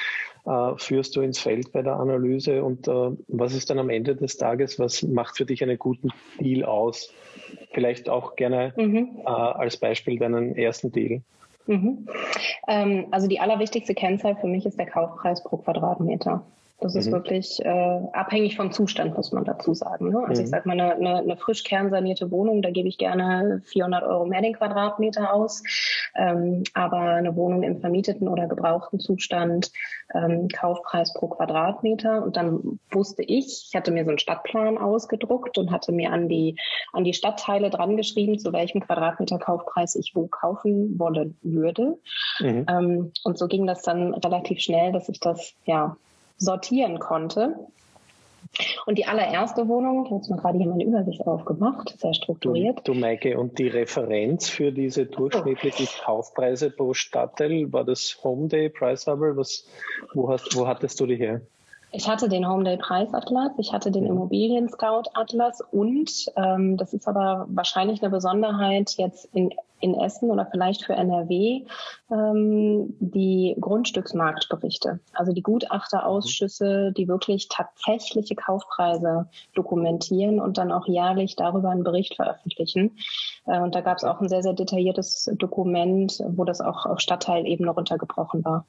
äh, 0.45 0.71
führst 0.77 1.15
du 1.15 1.21
ins 1.21 1.39
Feld 1.39 1.71
bei 1.71 1.83
der 1.83 1.97
Analyse 1.97 2.63
und 2.63 2.87
äh, 2.87 3.11
was 3.27 3.53
ist 3.53 3.69
dann 3.69 3.77
am 3.77 3.89
Ende 3.89 4.15
des 4.15 4.37
Tages, 4.37 4.79
was 4.79 5.03
macht 5.03 5.37
für 5.37 5.45
dich 5.45 5.61
einen 5.61 5.77
guten 5.77 6.09
Deal 6.39 6.63
aus? 6.63 7.13
Vielleicht 7.71 8.09
auch 8.09 8.35
gerne 8.35 8.73
mhm. 8.75 9.19
äh, 9.23 9.29
als 9.29 9.77
Beispiel 9.77 10.17
deinen 10.17 10.55
ersten 10.55 10.91
Deal. 10.91 11.21
Mhm. 11.67 12.07
Ähm, 12.67 13.05
also 13.11 13.27
die 13.27 13.39
allerwichtigste 13.39 13.93
Kennzahl 13.93 14.35
für 14.35 14.47
mich 14.47 14.65
ist 14.65 14.79
der 14.79 14.87
Kaufpreis 14.87 15.43
pro 15.43 15.57
Quadratmeter. 15.57 16.43
Das 16.81 16.95
ist 16.95 17.07
mhm. 17.07 17.11
wirklich 17.11 17.63
äh, 17.63 18.01
abhängig 18.11 18.57
vom 18.57 18.71
Zustand, 18.71 19.15
muss 19.15 19.31
man 19.31 19.45
dazu 19.45 19.75
sagen. 19.75 20.09
Ne? 20.09 20.19
Also 20.27 20.41
mhm. 20.41 20.45
ich 20.45 20.49
sage 20.49 20.67
mal, 20.67 20.73
eine, 20.73 20.95
eine, 20.95 21.19
eine 21.19 21.37
frisch 21.37 21.63
kernsanierte 21.63 22.31
Wohnung, 22.31 22.63
da 22.63 22.71
gebe 22.71 22.89
ich 22.89 22.97
gerne 22.97 23.61
400 23.65 24.03
Euro 24.03 24.25
mehr 24.25 24.41
den 24.41 24.53
Quadratmeter 24.53 25.31
aus. 25.31 25.61
Ähm, 26.15 26.63
aber 26.73 26.97
eine 26.97 27.35
Wohnung 27.35 27.61
im 27.61 27.79
vermieteten 27.79 28.27
oder 28.27 28.47
gebrauchten 28.47 28.99
Zustand, 28.99 29.71
ähm, 30.15 30.47
Kaufpreis 30.47 31.13
pro 31.13 31.27
Quadratmeter. 31.27 32.23
Und 32.23 32.35
dann 32.35 32.79
wusste 32.89 33.21
ich, 33.21 33.67
ich 33.67 33.75
hatte 33.75 33.91
mir 33.91 34.03
so 34.03 34.09
einen 34.09 34.19
Stadtplan 34.19 34.79
ausgedruckt 34.79 35.59
und 35.59 35.71
hatte 35.71 35.91
mir 35.91 36.11
an 36.11 36.29
die, 36.29 36.57
an 36.93 37.03
die 37.03 37.13
Stadtteile 37.13 37.69
dran 37.69 37.95
geschrieben, 37.95 38.39
zu 38.39 38.51
welchem 38.53 38.81
Quadratmeter 38.81 39.37
Kaufpreis 39.37 39.95
ich 39.95 40.13
wo 40.15 40.25
kaufen 40.25 40.97
wollen 40.97 41.37
würde. 41.43 41.99
Mhm. 42.39 42.65
Ähm, 42.67 43.11
und 43.23 43.37
so 43.37 43.47
ging 43.47 43.67
das 43.67 43.83
dann 43.83 44.15
relativ 44.15 44.61
schnell, 44.61 44.91
dass 44.91 45.07
ich 45.09 45.19
das 45.19 45.53
ja 45.65 45.95
sortieren 46.41 46.99
konnte. 46.99 47.55
Und 48.85 48.97
die 48.97 49.05
allererste 49.05 49.67
Wohnung, 49.69 50.03
ich 50.03 50.11
habe 50.11 50.17
jetzt 50.17 50.29
mal 50.29 50.37
gerade 50.37 50.57
hier 50.57 50.67
meine 50.67 50.83
Übersicht 50.83 51.25
aufgemacht, 51.25 51.97
sehr 51.99 52.13
strukturiert. 52.13 52.79
Du, 52.83 52.93
du 52.93 52.99
Maike, 52.99 53.39
und 53.39 53.57
die 53.57 53.67
Referenz 53.67 54.49
für 54.49 54.73
diese 54.73 55.05
durchschnittlichen 55.05 55.87
oh. 55.87 56.03
Kaufpreise 56.03 56.69
pro 56.69 56.93
Stadtteil, 56.93 57.71
war 57.71 57.85
das 57.85 58.17
Home 58.23 58.49
Day 58.49 58.67
Price 58.67 59.07
Hubble? 59.07 59.37
Was, 59.37 59.65
wo, 60.13 60.29
hast, 60.29 60.53
wo 60.57 60.67
hattest 60.67 60.99
du 60.99 61.05
die 61.05 61.15
her? 61.15 61.41
Ich 61.93 62.09
hatte 62.09 62.27
den 62.27 62.47
Home 62.47 62.63
Day 62.63 62.77
Preisatlas, 62.77 63.51
ich 63.57 63.71
hatte 63.71 63.91
den 63.91 64.05
Immobilien 64.05 64.69
Scout 64.69 65.09
Atlas 65.13 65.61
und 65.71 66.25
ähm, 66.35 66.77
das 66.77 66.93
ist 66.93 67.07
aber 67.07 67.45
wahrscheinlich 67.49 68.01
eine 68.01 68.09
Besonderheit 68.09 68.95
jetzt 68.97 69.29
in, 69.33 69.53
in 69.81 69.95
Essen 69.95 70.31
oder 70.31 70.45
vielleicht 70.45 70.85
für 70.85 70.93
NRW 70.93 71.65
ähm, 72.11 72.95
die 72.99 73.55
Grundstücksmarktberichte, 73.59 74.99
also 75.13 75.33
die 75.33 75.41
Gutachterausschüsse, 75.41 76.93
die 76.95 77.07
wirklich 77.07 77.49
tatsächliche 77.49 78.35
Kaufpreise 78.35 79.27
dokumentieren 79.53 80.39
und 80.39 80.57
dann 80.57 80.71
auch 80.71 80.87
jährlich 80.87 81.35
darüber 81.35 81.69
einen 81.69 81.83
Bericht 81.83 82.15
veröffentlichen. 82.15 82.97
Äh, 83.45 83.59
und 83.59 83.75
da 83.75 83.81
gab 83.81 83.97
es 83.97 84.03
auch 84.03 84.21
ein 84.21 84.29
sehr, 84.29 84.43
sehr 84.43 84.53
detailliertes 84.53 85.31
Dokument, 85.37 86.23
wo 86.29 86.45
das 86.45 86.61
auch 86.61 86.85
auf 86.85 86.99
Stadtteilebene 86.99 87.71
runtergebrochen 87.71 88.45
war. 88.45 88.65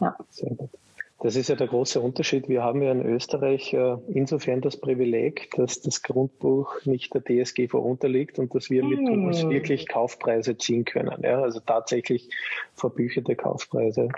Ja. 0.00 0.16
Sehr 0.30 0.50
gut. 0.54 0.70
Das 1.20 1.34
ist 1.34 1.48
ja 1.48 1.56
der 1.56 1.66
große 1.66 2.00
Unterschied. 2.00 2.48
Wir 2.48 2.62
haben 2.62 2.80
ja 2.80 2.92
in 2.92 3.04
Österreich 3.04 3.72
äh, 3.72 3.96
insofern 4.06 4.60
das 4.60 4.76
Privileg, 4.76 5.50
dass 5.56 5.80
das 5.80 6.04
Grundbuch 6.04 6.76
nicht 6.84 7.12
der 7.12 7.22
DSGVO 7.24 7.78
unterliegt 7.78 8.38
und 8.38 8.54
dass 8.54 8.70
wir 8.70 8.84
mit 8.84 9.00
mm. 9.00 9.26
uns 9.26 9.48
wirklich 9.48 9.88
Kaufpreise 9.88 10.56
ziehen 10.58 10.84
können. 10.84 11.20
Ja? 11.22 11.42
Also 11.42 11.58
tatsächlich 11.58 12.30
verbücherte 12.74 13.34
Kaufpreise. 13.34 14.10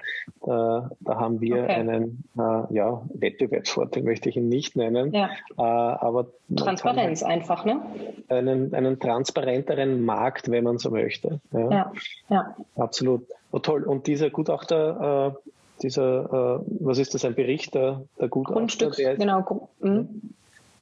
Da, 0.44 0.90
da 1.00 1.16
haben 1.18 1.40
wir 1.40 1.62
okay. 1.64 1.72
einen 1.72 2.24
äh, 2.36 2.74
ja, 2.74 3.02
Wettbewerbsvorteil, 3.14 4.02
möchte 4.02 4.28
ich 4.28 4.36
ihn 4.36 4.50
nicht 4.50 4.76
nennen. 4.76 5.14
Ja. 5.14 5.30
Äh, 5.56 5.62
aber 5.62 6.26
Transparenz 6.54 7.22
einfach, 7.22 7.64
ne? 7.64 7.80
Einen, 8.28 8.74
einen 8.74 9.00
transparenteren 9.00 10.04
Markt, 10.04 10.50
wenn 10.50 10.64
man 10.64 10.76
so 10.76 10.90
möchte. 10.90 11.40
Ja, 11.52 11.70
ja. 11.70 11.92
ja. 12.28 12.56
Absolut. 12.76 13.26
Oh, 13.52 13.58
toll. 13.58 13.84
Und 13.84 14.06
dieser 14.06 14.28
Gutachter 14.28 15.34
äh, 15.34 15.50
dieser, 15.82 16.60
äh, 16.60 16.64
was 16.80 16.98
ist 16.98 17.14
das, 17.14 17.24
ein 17.24 17.34
Bericht 17.34 17.74
der, 17.74 18.02
der 18.18 18.28
Gutachter? 18.28 18.58
Grundstücks, 18.58 18.96
der, 18.96 19.16
genau. 19.16 19.68
Mhm. 19.80 20.34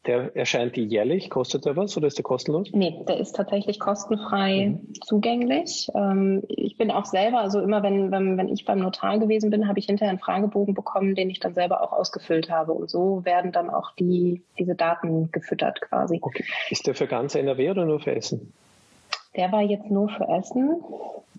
Der 0.06 0.34
erscheint 0.34 0.74
die 0.76 0.84
jährlich, 0.84 1.28
kostet 1.28 1.66
der 1.66 1.76
was 1.76 1.94
oder 1.96 2.06
ist 2.06 2.16
der 2.16 2.22
kostenlos? 2.22 2.70
Nee, 2.72 3.04
der 3.06 3.18
ist 3.18 3.36
tatsächlich 3.36 3.78
kostenfrei 3.78 4.68
mhm. 4.68 4.92
zugänglich. 5.04 5.90
Ähm, 5.94 6.42
ich 6.48 6.78
bin 6.78 6.90
auch 6.90 7.04
selber, 7.04 7.40
also 7.40 7.60
immer 7.60 7.82
wenn, 7.82 8.10
wenn, 8.10 8.38
wenn 8.38 8.48
ich 8.48 8.64
beim 8.64 8.78
Notar 8.78 9.18
gewesen 9.18 9.50
bin, 9.50 9.68
habe 9.68 9.78
ich 9.78 9.86
hinterher 9.86 10.10
einen 10.10 10.18
Fragebogen 10.18 10.72
bekommen, 10.72 11.14
den 11.14 11.28
ich 11.28 11.40
dann 11.40 11.52
selber 11.52 11.82
auch 11.82 11.92
ausgefüllt 11.92 12.48
habe. 12.48 12.72
Und 12.72 12.88
so 12.88 13.24
werden 13.24 13.52
dann 13.52 13.68
auch 13.68 13.92
die, 13.96 14.42
diese 14.58 14.74
Daten 14.74 15.30
gefüttert 15.30 15.80
quasi. 15.82 16.20
Okay. 16.22 16.44
Ist 16.70 16.86
der 16.86 16.94
für 16.94 17.06
ganz 17.06 17.34
NRW 17.34 17.70
oder 17.70 17.84
nur 17.84 18.00
für 18.00 18.14
Essen? 18.14 18.52
Der 19.36 19.52
war 19.52 19.62
jetzt 19.62 19.90
nur 19.90 20.08
für 20.08 20.28
Essen. 20.28 20.82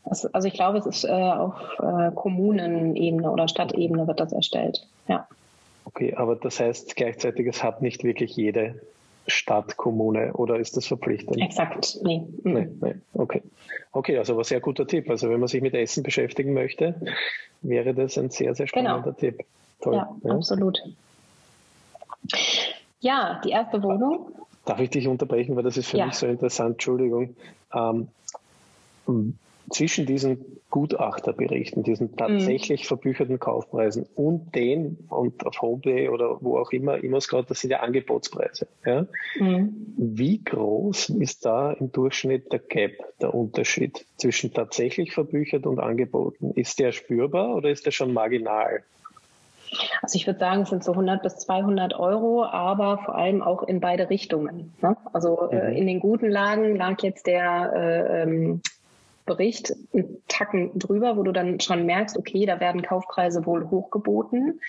Also 0.05 0.47
ich 0.47 0.53
glaube, 0.53 0.77
es 0.77 0.85
ist 0.85 1.03
äh, 1.03 1.09
auf 1.09 1.55
äh, 1.79 2.11
Kommunenebene 2.15 3.29
oder 3.29 3.47
Stadtebene 3.47 4.07
wird 4.07 4.19
das 4.19 4.31
erstellt. 4.31 4.87
Ja. 5.07 5.27
Okay, 5.85 6.13
aber 6.15 6.35
das 6.35 6.59
heißt 6.59 6.95
gleichzeitig, 6.95 7.47
es 7.47 7.63
hat 7.63 7.81
nicht 7.81 8.03
wirklich 8.03 8.35
jede 8.35 8.79
Stadt, 9.27 9.77
Kommune 9.77 10.33
oder 10.33 10.57
ist 10.59 10.77
das 10.77 10.87
verpflichtend? 10.87 11.39
Exakt, 11.41 11.99
nee. 12.03 12.23
Mhm. 12.43 12.53
nee, 12.53 12.69
nee. 12.81 12.95
Okay. 13.13 13.41
Okay, 13.91 14.17
also 14.17 14.33
aber 14.33 14.43
sehr 14.43 14.59
guter 14.59 14.85
Tipp. 14.87 15.09
Also 15.09 15.29
wenn 15.29 15.39
man 15.39 15.47
sich 15.47 15.61
mit 15.61 15.73
Essen 15.73 16.03
beschäftigen 16.03 16.53
möchte, 16.53 16.95
wäre 17.61 17.93
das 17.93 18.17
ein 18.17 18.29
sehr, 18.29 18.53
sehr 18.55 18.67
spannender 18.67 19.01
genau. 19.01 19.15
Tipp. 19.15 19.43
Toll. 19.81 19.95
Ja, 19.95 20.15
ja, 20.23 20.31
absolut. 20.31 20.79
Ja, 22.99 23.41
die 23.43 23.49
erste 23.49 23.81
Wohnung. 23.81 24.31
Darf 24.69 24.81
ich 24.81 24.91
dich 24.91 25.07
unterbrechen, 25.07 25.55
weil 25.55 25.63
das 25.63 25.77
ist 25.77 25.87
für 25.87 25.97
ja. 25.97 26.05
mich 26.05 26.13
so 26.13 26.27
interessant, 26.27 26.73
Entschuldigung. 26.73 27.35
Ähm, 27.73 28.09
zwischen 29.71 30.05
diesen 30.05 30.45
Gutachterberichten, 30.69 31.81
diesen 31.81 32.15
tatsächlich 32.15 32.83
mhm. 32.83 32.87
verbücherten 32.87 33.39
Kaufpreisen 33.39 34.05
und 34.13 34.53
den, 34.53 34.99
und 35.09 35.43
auf 35.43 35.59
Homepay 35.59 36.09
oder 36.09 36.37
wo 36.41 36.59
auch 36.59 36.71
immer, 36.71 37.03
immer 37.03 37.17
gerade, 37.17 37.47
das 37.47 37.61
sind 37.61 37.71
ja 37.71 37.79
Angebotspreise. 37.79 38.67
Ja? 38.85 39.07
Mhm. 39.39 39.73
Wie 39.97 40.43
groß 40.43 41.09
ist 41.09 41.45
da 41.45 41.73
im 41.73 41.91
Durchschnitt 41.91 42.51
der 42.51 42.59
Gap, 42.59 42.91
der 43.21 43.33
Unterschied 43.33 44.05
zwischen 44.17 44.53
tatsächlich 44.53 45.13
verbüchert 45.13 45.65
und 45.65 45.79
angeboten? 45.79 46.51
Ist 46.51 46.77
der 46.77 46.91
spürbar 46.91 47.55
oder 47.55 47.71
ist 47.71 47.87
der 47.87 47.91
schon 47.91 48.13
marginal? 48.13 48.83
Also 50.01 50.15
ich 50.15 50.27
würde 50.27 50.39
sagen, 50.39 50.61
es 50.61 50.69
sind 50.69 50.83
so 50.83 50.91
100 50.91 51.21
bis 51.21 51.37
200 51.37 51.97
Euro, 51.99 52.45
aber 52.45 52.99
vor 52.99 53.15
allem 53.15 53.41
auch 53.41 53.63
in 53.63 53.79
beide 53.79 54.09
Richtungen. 54.09 54.73
Ne? 54.81 54.95
Also 55.13 55.49
äh, 55.51 55.71
mhm. 55.71 55.77
in 55.77 55.87
den 55.87 55.99
guten 55.99 56.29
Lagen 56.29 56.75
lag 56.75 57.01
jetzt 57.01 57.27
der 57.27 57.73
äh, 57.75 58.23
ähm, 58.23 58.61
Bericht 59.29 59.75
einen 59.93 60.17
Tacken 60.27 60.71
drüber, 60.79 61.15
wo 61.15 61.21
du 61.21 61.31
dann 61.31 61.59
schon 61.59 61.85
merkst, 61.85 62.17
okay, 62.17 62.47
da 62.47 62.59
werden 62.59 62.81
Kaufpreise 62.81 63.45
wohl 63.45 63.69
hochgeboten. 63.69 64.59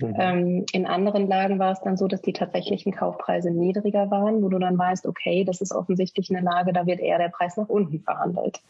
Mhm. 0.00 0.14
Ähm, 0.18 0.66
in 0.72 0.86
anderen 0.86 1.28
Lagen 1.28 1.58
war 1.58 1.72
es 1.72 1.80
dann 1.82 1.98
so, 1.98 2.08
dass 2.08 2.22
die 2.22 2.32
tatsächlichen 2.32 2.92
Kaufpreise 2.92 3.50
niedriger 3.50 4.10
waren, 4.10 4.42
wo 4.42 4.48
du 4.48 4.58
dann 4.58 4.78
weißt, 4.78 5.06
okay, 5.06 5.44
das 5.44 5.60
ist 5.60 5.74
offensichtlich 5.74 6.30
eine 6.30 6.40
Lage, 6.40 6.72
da 6.72 6.86
wird 6.86 7.00
eher 7.00 7.18
der 7.18 7.28
Preis 7.28 7.58
nach 7.58 7.68
unten 7.68 8.00
verhandelt. 8.00 8.62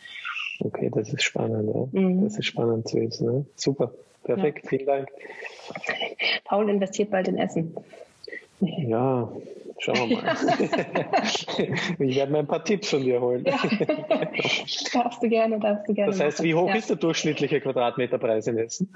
Okay, 0.59 0.91
das 0.93 1.13
ist 1.13 1.23
spannend. 1.23 1.71
Ja. 1.73 2.01
Mhm. 2.01 2.25
Das 2.25 2.39
ist 2.39 2.47
spannend 2.47 2.89
zu 2.89 2.97
wissen. 2.97 3.27
Ne? 3.27 3.47
Super, 3.55 3.93
perfekt, 4.27 4.65
ja. 4.65 4.69
vielen 4.69 4.87
Dank. 4.87 5.09
Paul 6.45 6.69
investiert 6.69 7.11
bald 7.11 7.29
in 7.29 7.39
Essen. 7.39 7.75
Ja, 8.61 9.31
schauen 9.79 10.11
wir 10.11 10.23
mal. 10.23 10.37
ich 11.99 12.17
werde 12.17 12.33
mir 12.33 12.39
ein 12.39 12.47
paar 12.47 12.65
Tipps 12.65 12.91
von 12.91 13.03
dir 13.03 13.21
holen. 13.21 13.45
Ja. 13.45 13.59
darfst 14.93 15.23
du 15.23 15.29
gerne, 15.29 15.59
darfst 15.61 15.89
du 15.89 15.95
gerne. 15.95 16.13
Das 16.13 16.21
heißt, 16.21 16.43
wie 16.43 16.55
hoch 16.55 16.69
ja. 16.69 16.77
ist 16.77 16.89
der 16.89 16.97
durchschnittliche 16.97 17.61
Quadratmeterpreis 17.61 18.47
in 18.47 18.59
Essen? 18.59 18.93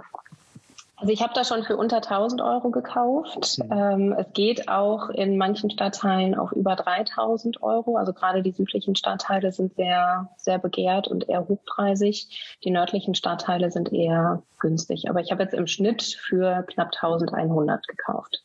Also 1.00 1.14
ich 1.14 1.23
habe 1.23 1.33
da 1.35 1.45
schon 1.45 1.64
für 1.64 1.78
unter 1.78 1.97
1000 1.97 2.42
Euro 2.42 2.71
gekauft. 2.71 3.59
Mhm. 3.59 3.73
Ähm, 3.73 4.14
es 4.19 4.26
geht 4.35 4.69
auch 4.69 5.09
in 5.09 5.38
manchen 5.38 5.71
Stadtteilen 5.71 6.35
auf 6.35 6.52
über 6.52 6.76
3000 6.76 7.62
Euro. 7.62 7.97
Also 7.97 8.12
gerade 8.12 8.42
die 8.42 8.52
südlichen 8.52 8.95
Stadtteile 8.97 9.50
sind 9.50 9.75
sehr, 9.76 10.28
sehr 10.37 10.59
begehrt 10.59 11.09
und 11.09 11.28
eher 11.28 11.49
hochpreisig. 11.49 12.59
Die 12.64 12.71
nördlichen 12.71 13.14
Stadtteile 13.14 13.71
sind 13.71 13.92
eher 13.92 14.42
günstig. 14.59 15.09
Aber 15.09 15.21
ich 15.21 15.33
habe 15.33 15.42
jetzt 15.42 15.54
im 15.54 15.66
Schnitt 15.66 16.02
für 16.02 16.64
knapp 16.64 16.90
1100 16.92 17.88
gekauft 17.88 18.42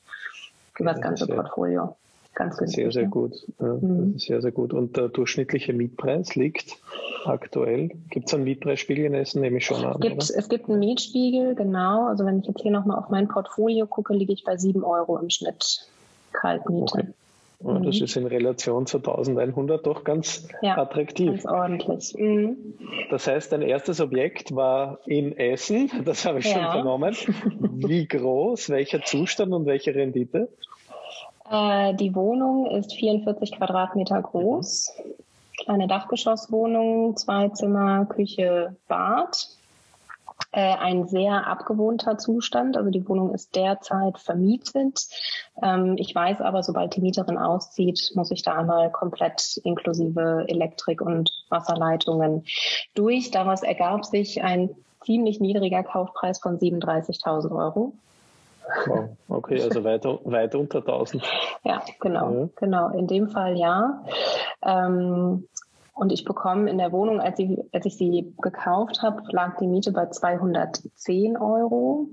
über 0.79 0.93
das 0.93 1.01
ganze 1.01 1.27
Portfolio. 1.27 1.97
Ganz 2.35 2.57
günstig. 2.57 2.83
Sehr, 2.83 2.91
sehr 2.91 3.09
gut. 3.09 3.33
Ja, 3.59 3.73
mhm. 3.73 4.19
Sehr, 4.19 4.41
sehr 4.41 4.51
gut. 4.51 4.73
Und 4.73 4.97
der 4.97 5.07
durchschnittliche 5.07 5.73
Mietpreis 5.73 6.35
liegt 6.35 6.77
aktuell? 7.25 7.89
Gibt 8.09 8.27
es 8.27 8.33
einen 8.33 8.43
Mietpreisspiegel 8.43 9.05
in 9.05 9.13
Essen? 9.13 9.41
Nehme 9.41 9.57
ich 9.57 9.65
schon 9.65 9.83
an. 9.83 9.95
Es 9.95 9.99
gibt, 10.01 10.29
es 10.29 10.49
gibt 10.49 10.69
einen 10.69 10.79
Mietspiegel, 10.79 11.55
genau. 11.55 12.07
Also 12.07 12.25
wenn 12.25 12.39
ich 12.39 12.45
jetzt 12.45 12.61
hier 12.61 12.71
nochmal 12.71 12.99
auf 12.99 13.09
mein 13.09 13.27
Portfolio 13.27 13.87
gucke, 13.87 14.13
liege 14.13 14.33
ich 14.33 14.43
bei 14.43 14.57
7 14.57 14.83
Euro 14.83 15.17
im 15.17 15.29
Schnitt 15.29 15.87
Kaltmiete. 16.33 16.93
Okay. 16.93 17.07
Ja, 17.63 17.79
das 17.79 17.99
mhm. 17.99 18.03
ist 18.03 18.17
in 18.17 18.27
Relation 18.27 18.85
zu 18.85 18.97
1100 18.97 19.85
doch 19.87 20.03
ganz 20.03 20.47
ja, 20.61 20.77
attraktiv. 20.77 21.27
Ganz 21.27 21.45
ordentlich. 21.45 22.13
Mhm. 22.17 22.57
Das 23.09 23.27
heißt, 23.27 23.51
dein 23.51 23.61
erstes 23.61 24.01
Objekt 24.01 24.53
war 24.53 24.99
in 25.05 25.37
Essen, 25.37 25.89
das 26.05 26.25
habe 26.25 26.39
ich 26.39 26.45
ja. 26.45 26.51
schon 26.51 26.71
vernommen. 26.71 27.15
Wie 27.75 28.05
groß, 28.07 28.69
welcher 28.69 29.03
Zustand 29.03 29.53
und 29.53 29.65
welche 29.65 29.95
Rendite? 29.95 30.49
Äh, 31.49 31.93
die 31.95 32.15
Wohnung 32.15 32.67
ist 32.67 32.93
44 32.95 33.53
Quadratmeter 33.53 34.21
groß. 34.21 34.91
Kleine 35.63 35.87
Dachgeschosswohnung, 35.87 37.15
zwei 37.15 37.49
Zimmer, 37.49 38.05
Küche, 38.05 38.75
Bad. 38.87 39.47
Äh, 40.51 40.75
ein 40.77 41.07
sehr 41.07 41.47
abgewohnter 41.47 42.17
Zustand. 42.17 42.77
Also 42.77 42.89
die 42.89 43.07
Wohnung 43.07 43.33
ist 43.33 43.55
derzeit 43.55 44.17
vermietet. 44.17 45.07
Ähm, 45.61 45.95
ich 45.97 46.13
weiß 46.13 46.41
aber, 46.41 46.63
sobald 46.63 46.95
die 46.95 47.01
Mieterin 47.01 47.37
auszieht, 47.37 48.11
muss 48.15 48.31
ich 48.31 48.41
da 48.41 48.53
einmal 48.53 48.91
komplett 48.91 49.57
inklusive 49.63 50.45
Elektrik 50.47 51.01
und 51.01 51.31
Wasserleitungen 51.49 52.45
durch. 52.95 53.31
Daraus 53.31 53.63
ergab 53.63 54.05
sich 54.05 54.43
ein 54.43 54.69
ziemlich 55.03 55.39
niedriger 55.39 55.83
Kaufpreis 55.83 56.39
von 56.39 56.57
37.000 56.57 57.51
Euro. 57.55 57.93
Wow. 58.85 59.17
Okay, 59.27 59.61
also 59.61 59.83
weit, 59.83 60.05
weit 60.05 60.55
unter 60.55 60.79
1000. 60.79 61.23
Ja, 61.63 61.81
genau, 61.99 62.31
ja. 62.31 62.49
genau. 62.55 62.89
In 62.89 63.07
dem 63.07 63.29
Fall 63.29 63.57
ja. 63.57 64.03
Ähm, 64.61 65.47
und 65.93 66.11
ich 66.11 66.25
bekomme 66.25 66.69
in 66.69 66.77
der 66.77 66.91
Wohnung, 66.91 67.21
als 67.21 67.39
ich, 67.39 67.57
als 67.73 67.85
ich 67.85 67.97
sie 67.97 68.33
gekauft 68.41 69.01
habe, 69.01 69.23
lag 69.31 69.57
die 69.57 69.67
Miete 69.67 69.91
bei 69.91 70.07
210 70.07 71.37
Euro. 71.37 72.07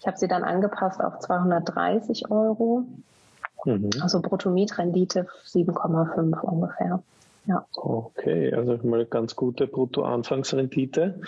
Ich 0.00 0.06
habe 0.06 0.16
sie 0.16 0.28
dann 0.28 0.44
angepasst 0.44 1.02
auf 1.02 1.20
230 1.20 2.30
Euro. 2.30 2.84
Mhm. 3.64 3.90
Also 4.00 4.20
Bruttomietrendite 4.20 5.26
7,5 5.46 6.40
ungefähr. 6.40 7.02
Ja. 7.46 7.66
Okay, 7.74 8.52
also 8.52 8.78
mal 8.86 9.06
ganz 9.06 9.34
gute 9.34 9.66
Bruttoanfangsrendite 9.66 11.20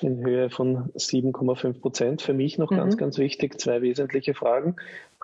in 0.00 0.24
Höhe 0.24 0.48
von 0.48 0.90
7,5 0.92 1.80
Prozent. 1.80 2.22
Für 2.22 2.34
mich 2.34 2.58
noch 2.58 2.70
mhm. 2.70 2.76
ganz, 2.76 2.96
ganz 2.96 3.18
wichtig, 3.18 3.60
zwei 3.60 3.82
wesentliche 3.82 4.34
Fragen. 4.34 4.76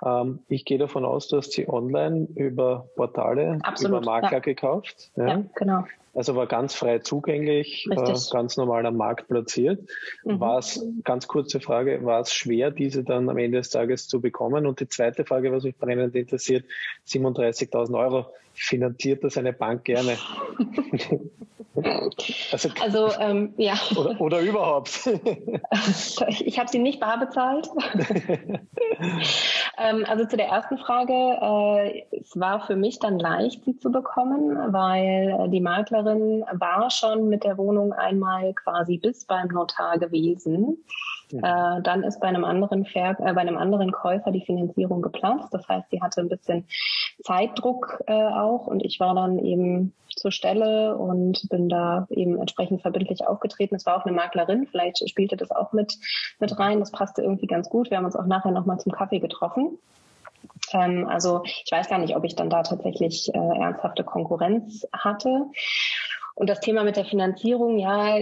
Ähm, 0.05 0.41
ich 0.49 0.65
gehe 0.65 0.79
davon 0.79 1.05
aus, 1.05 1.29
du 1.29 1.37
hast 1.37 1.53
sie 1.53 1.69
online 1.69 2.29
über 2.35 2.89
Portale, 2.97 3.59
Absolut, 3.63 4.03
über 4.03 4.13
Makler 4.13 4.33
ja. 4.33 4.39
gekauft. 4.41 5.11
Ja? 5.17 5.29
ja, 5.29 5.45
genau. 5.55 5.85
Also 6.15 6.37
war 6.37 6.47
ganz 6.47 6.75
frei 6.75 6.99
zugänglich, 6.99 7.87
äh, 7.91 8.15
ganz 8.31 8.59
normal 8.59 8.85
am 8.85 8.99
Markt 8.99 9.29
platziert. 9.29 9.81
Mhm. 10.25 10.41
War 10.41 10.59
es, 10.59 10.85
ganz 11.05 11.27
kurze 11.27 11.61
Frage, 11.61 12.05
war 12.05 12.21
es 12.21 12.35
schwer, 12.35 12.71
diese 12.71 13.03
dann 13.03 13.31
am 13.31 13.39
Ende 13.39 13.59
des 13.59 13.71
Tages 13.71 14.09
zu 14.09 14.21
bekommen? 14.21 14.67
Und 14.67 14.81
die 14.81 14.89
zweite 14.89 15.25
Frage, 15.25 15.51
was 15.53 15.65
mich 15.65 15.77
brennend 15.79 16.15
interessiert, 16.15 16.67
37.000 17.07 17.99
Euro, 17.99 18.27
finanziert 18.53 19.25
das 19.25 19.39
eine 19.39 19.55
Bank 19.55 19.85
gerne? 19.85 20.19
also, 22.53 22.69
also 22.83 23.11
ähm, 23.19 23.55
ja. 23.57 23.75
Oder, 23.97 24.21
oder 24.21 24.41
überhaupt? 24.41 25.09
ich 26.41 26.59
habe 26.59 26.69
sie 26.71 26.79
nicht 26.79 27.01
bar 27.01 27.19
bezahlt. 27.19 27.69
ähm, 29.93 30.05
also 30.09 30.25
zu 30.25 30.37
der 30.37 30.49
ersten 30.49 30.79
Frage, 30.79 31.13
äh, 31.13 32.03
es 32.21 32.39
war 32.39 32.67
für 32.67 32.77
mich 32.77 32.99
dann 32.99 33.19
leicht, 33.19 33.65
sie 33.65 33.77
zu 33.77 33.91
bekommen, 33.91 34.73
weil 34.73 35.49
die 35.51 35.61
Maklerin 35.61 36.45
war 36.53 36.91
schon 36.91 37.29
mit 37.29 37.45
der 37.45 37.59
Wohnung 37.59 37.93
einmal 37.93 38.55
quasi 38.55 38.99
bis 38.99 39.25
beim 39.25 39.49
Notar 39.49 39.99
gewesen. 39.99 40.79
Äh, 41.33 41.83
dann 41.83 42.03
ist 42.03 42.21
bei 42.21 42.29
einem 42.29 42.45
anderen 42.45 42.85
Ver 42.85 43.17
äh, 43.21 43.33
bei 43.33 43.41
einem 43.41 43.57
anderen 43.57 43.91
Käufer 43.91 44.31
die 44.33 44.45
Finanzierung 44.45 45.01
geplatzt. 45.01 45.49
Das 45.53 45.67
heißt, 45.69 45.89
sie 45.91 46.03
hatte 46.03 46.21
ein 46.21 46.29
bisschen 46.29 46.67
Zeitdruck 47.23 48.03
äh, 48.07 48.13
auch 48.13 48.67
und 48.67 48.85
ich 48.85 49.01
war 49.01 49.15
dann 49.15 49.39
eben 49.39 49.95
zur 50.23 50.33
Stelle 50.33 50.97
und 50.97 51.49
bin 51.50 51.69
da 51.69 52.07
eben 52.11 52.38
entsprechend 52.38 52.81
verbindlich 52.81 53.26
aufgetreten. 53.26 53.75
Es 53.75 53.85
war 53.85 53.97
auch 53.97 54.07
eine 54.07 54.17
Maklerin, 54.17 54.67
vielleicht 54.71 55.07
spielte 55.09 55.37
das 55.37 55.50
auch 55.50 55.73
mit, 55.73 55.99
mit 56.38 56.59
rein. 56.59 56.81
Das 56.81 56.93
passte 56.93 57.23
irgendwie 57.23 57.47
ganz 57.47 57.69
gut. 57.69 57.91
Wir 57.91 57.99
haben 57.99 58.07
uns 58.07 58.17
auch 58.17 58.26
nachher 58.26 58.52
nochmal 58.52 58.79
zum 58.79 58.93
Kaffee 58.93 59.19
getroffen. 59.19 59.79
Ähm, 60.73 61.07
also 61.09 61.43
ich 61.45 61.71
weiß 61.71 61.88
gar 61.88 61.99
nicht, 61.99 62.17
ob 62.17 62.25
ich 62.25 62.37
dann 62.37 62.49
da 62.49 62.62
tatsächlich 62.62 63.35
äh, 63.35 63.38
ernsthafte 63.38 64.05
Konkurrenz 64.05 64.87
hatte. 64.93 65.47
Und 66.35 66.49
das 66.49 66.61
Thema 66.61 66.83
mit 66.83 66.97
der 66.97 67.05
Finanzierung, 67.05 67.79
ja, 67.79 68.17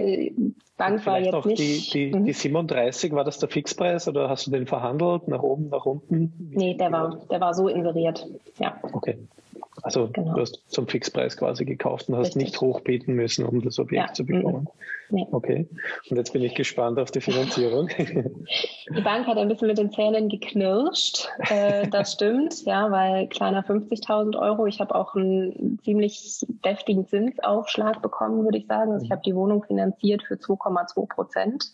Bank 0.76 1.06
war 1.06 1.20
jetzt 1.20 1.46
nicht. 1.46 1.94
Die, 1.94 2.10
die, 2.10 2.16
mhm. 2.16 2.24
die 2.24 2.32
37, 2.32 3.12
war 3.12 3.22
das 3.22 3.38
der 3.38 3.48
Fixpreis 3.48 4.08
oder 4.08 4.28
hast 4.28 4.46
du 4.46 4.50
den 4.50 4.66
verhandelt? 4.66 5.28
Nach 5.28 5.42
oben, 5.42 5.68
nach 5.68 5.86
unten? 5.86 6.32
Wie 6.38 6.56
nee, 6.56 6.74
der 6.74 6.90
war, 6.90 7.20
der 7.30 7.40
war 7.40 7.54
so 7.54 7.68
inseriert. 7.68 8.26
Ja. 8.58 8.80
Okay. 8.92 9.18
Also 9.82 10.08
genau. 10.12 10.34
du 10.34 10.40
hast 10.40 10.62
zum 10.68 10.86
Fixpreis 10.86 11.36
quasi 11.36 11.64
gekauft 11.64 12.08
und 12.08 12.16
hast 12.16 12.28
Richtig. 12.28 12.42
nicht 12.42 12.60
hochbieten 12.60 13.14
müssen, 13.14 13.44
um 13.44 13.62
das 13.62 13.78
Objekt 13.78 14.08
ja. 14.08 14.12
zu 14.12 14.24
bekommen. 14.26 14.68
Nee. 15.10 15.26
Okay. 15.30 15.68
Und 16.08 16.16
jetzt 16.16 16.32
bin 16.32 16.42
ich 16.42 16.54
gespannt 16.54 16.98
auf 16.98 17.10
die 17.10 17.20
Finanzierung. 17.20 17.88
Die 17.98 19.00
Bank 19.02 19.26
hat 19.26 19.38
ein 19.38 19.48
bisschen 19.48 19.68
mit 19.68 19.78
den 19.78 19.90
Zähnen 19.92 20.28
geknirscht. 20.28 21.28
Äh, 21.50 21.88
das 21.88 22.12
stimmt, 22.14 22.64
ja, 22.64 22.90
weil 22.90 23.26
kleiner 23.28 23.64
50.000 23.64 24.38
Euro. 24.38 24.66
Ich 24.66 24.80
habe 24.80 24.94
auch 24.94 25.14
einen 25.14 25.78
ziemlich 25.82 26.44
deftigen 26.64 27.06
Zinsaufschlag 27.06 28.02
bekommen, 28.02 28.44
würde 28.44 28.58
ich 28.58 28.66
sagen. 28.66 28.92
Also 28.92 29.04
ich 29.04 29.10
habe 29.10 29.22
die 29.24 29.34
Wohnung 29.34 29.64
finanziert 29.64 30.22
für 30.22 30.34
2,2 30.34 31.08
Prozent. 31.08 31.72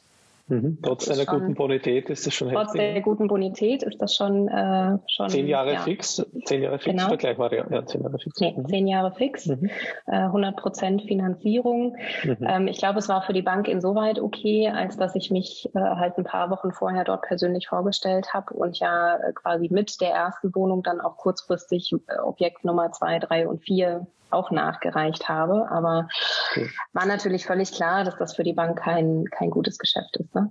Mhm. 0.49 0.79
Trotz 0.81 1.11
einer 1.11 1.25
guten 1.25 1.55
Bonität 1.55 2.09
ist 2.09 2.25
das 2.25 2.35
schon 2.35 2.51
Trotz 2.51 2.69
heftig. 2.69 2.95
der 2.95 3.03
guten 3.03 3.27
Bonität 3.27 3.83
ist 3.83 4.01
das 4.01 4.15
schon, 4.15 4.47
äh, 4.47 4.97
schon 5.09 5.29
zehn 5.29 5.49
Jahre 5.49 5.73
ja. 5.73 5.81
fix, 5.81 6.25
zehn 6.45 6.63
Jahre 6.63 6.79
fix 6.79 6.95
genau. 6.95 7.09
vergleichbar, 7.09 7.53
ja, 7.53 7.67
ja, 7.69 7.85
zehn 7.85 8.03
Jahre 8.03 8.19
fix. 8.19 8.41
Nee, 8.41 8.55
mhm. 8.57 8.69
zehn 8.69 8.87
Jahre 8.87 9.13
fix, 9.13 9.47
mhm. 9.47 9.69
äh, 10.07 10.13
100 10.13 10.57
Prozent 10.57 11.03
Finanzierung. 11.03 11.97
Mhm. 12.23 12.37
Ähm, 12.41 12.69
ich 12.69 12.79
glaube, 12.79 13.01
es 13.01 13.09
war 13.09 13.23
für 13.23 13.33
die 13.33 13.43
Bank 13.43 13.67
insoweit 13.67 14.21
okay, 14.21 14.69
als 14.69 14.97
dass 14.97 15.17
ich 15.17 15.33
mich 15.33 15.69
äh, 15.75 15.81
halt 15.81 16.17
ein 16.17 16.25
paar 16.25 16.49
Wochen 16.51 16.71
vorher 16.71 17.03
dort 17.03 17.23
persönlich 17.23 17.67
vorgestellt 17.67 18.33
habe 18.33 18.55
und 18.55 18.79
ja 18.79 19.17
äh, 19.17 19.33
quasi 19.33 19.69
mit 19.69 20.01
der 20.01 20.11
ersten 20.11 20.55
Wohnung 20.55 20.85
dann 20.85 21.01
auch 21.01 21.17
kurzfristig 21.17 21.93
äh, 21.93 22.21
Objekt 22.21 22.65
Nummer 22.65 22.93
zwei, 22.93 23.19
drei 23.19 23.49
und 23.49 23.65
vier 23.65 24.07
auch 24.31 24.53
nachgereicht 24.53 25.29
habe. 25.29 25.69
Aber. 25.71 26.09
War 26.93 27.07
natürlich 27.07 27.47
völlig 27.47 27.73
klar, 27.73 28.05
dass 28.05 28.17
das 28.17 28.37
für 28.37 28.45
die 28.45 28.53
Bank 28.53 28.79
kein, 28.79 29.25
kein 29.31 29.51
gutes 29.51 29.79
Geschäft 29.79 30.17
ist. 30.17 30.35
Ne? 30.35 30.51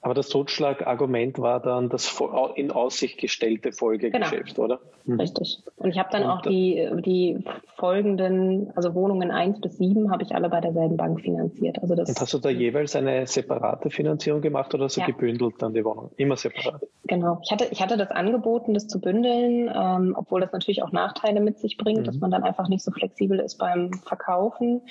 Aber 0.00 0.14
das 0.14 0.28
Totschlagargument 0.28 1.38
war 1.38 1.60
dann 1.60 1.88
das 1.88 2.20
in 2.56 2.70
Aussicht 2.70 3.18
gestellte 3.18 3.72
Folgegeschäft, 3.72 4.56
genau. 4.56 4.64
oder? 4.64 4.80
Mhm. 5.04 5.20
Richtig. 5.20 5.62
Und 5.76 5.90
ich 5.90 5.98
habe 5.98 6.08
dann 6.12 6.24
Und 6.24 6.30
auch 6.30 6.42
die, 6.42 6.88
die 7.04 7.44
folgenden, 7.76 8.72
also 8.76 8.94
Wohnungen 8.94 9.30
1 9.30 9.60
bis 9.60 9.78
7 9.78 10.10
habe 10.10 10.22
ich 10.22 10.34
alle 10.34 10.48
bei 10.48 10.60
derselben 10.60 10.96
Bank 10.96 11.20
finanziert. 11.20 11.80
Also 11.82 11.94
das, 11.94 12.08
Und 12.08 12.20
hast 12.20 12.34
du 12.34 12.38
da 12.38 12.48
jeweils 12.48 12.94
eine 12.94 13.26
separate 13.26 13.90
Finanzierung 13.90 14.40
gemacht 14.40 14.72
oder 14.74 14.84
hast 14.84 14.96
du 14.96 15.00
ja. 15.00 15.06
gebündelt 15.06 15.54
dann 15.58 15.74
die 15.74 15.84
Wohnung? 15.84 16.10
Immer 16.16 16.36
separat? 16.36 16.82
Genau. 17.06 17.40
Ich 17.44 17.50
hatte, 17.50 17.66
ich 17.70 17.82
hatte 17.82 17.96
das 17.96 18.10
angeboten, 18.10 18.74
das 18.74 18.88
zu 18.88 19.00
bündeln, 19.00 19.70
ähm, 19.74 20.14
obwohl 20.16 20.40
das 20.40 20.52
natürlich 20.52 20.82
auch 20.82 20.92
Nachteile 20.92 21.40
mit 21.40 21.58
sich 21.58 21.76
bringt, 21.76 22.00
mhm. 22.00 22.04
dass 22.04 22.18
man 22.18 22.30
dann 22.30 22.44
einfach 22.44 22.68
nicht 22.68 22.84
so 22.84 22.90
flexibel 22.90 23.40
ist 23.40 23.58
beim 23.58 23.92
Verkaufen. 23.92 24.82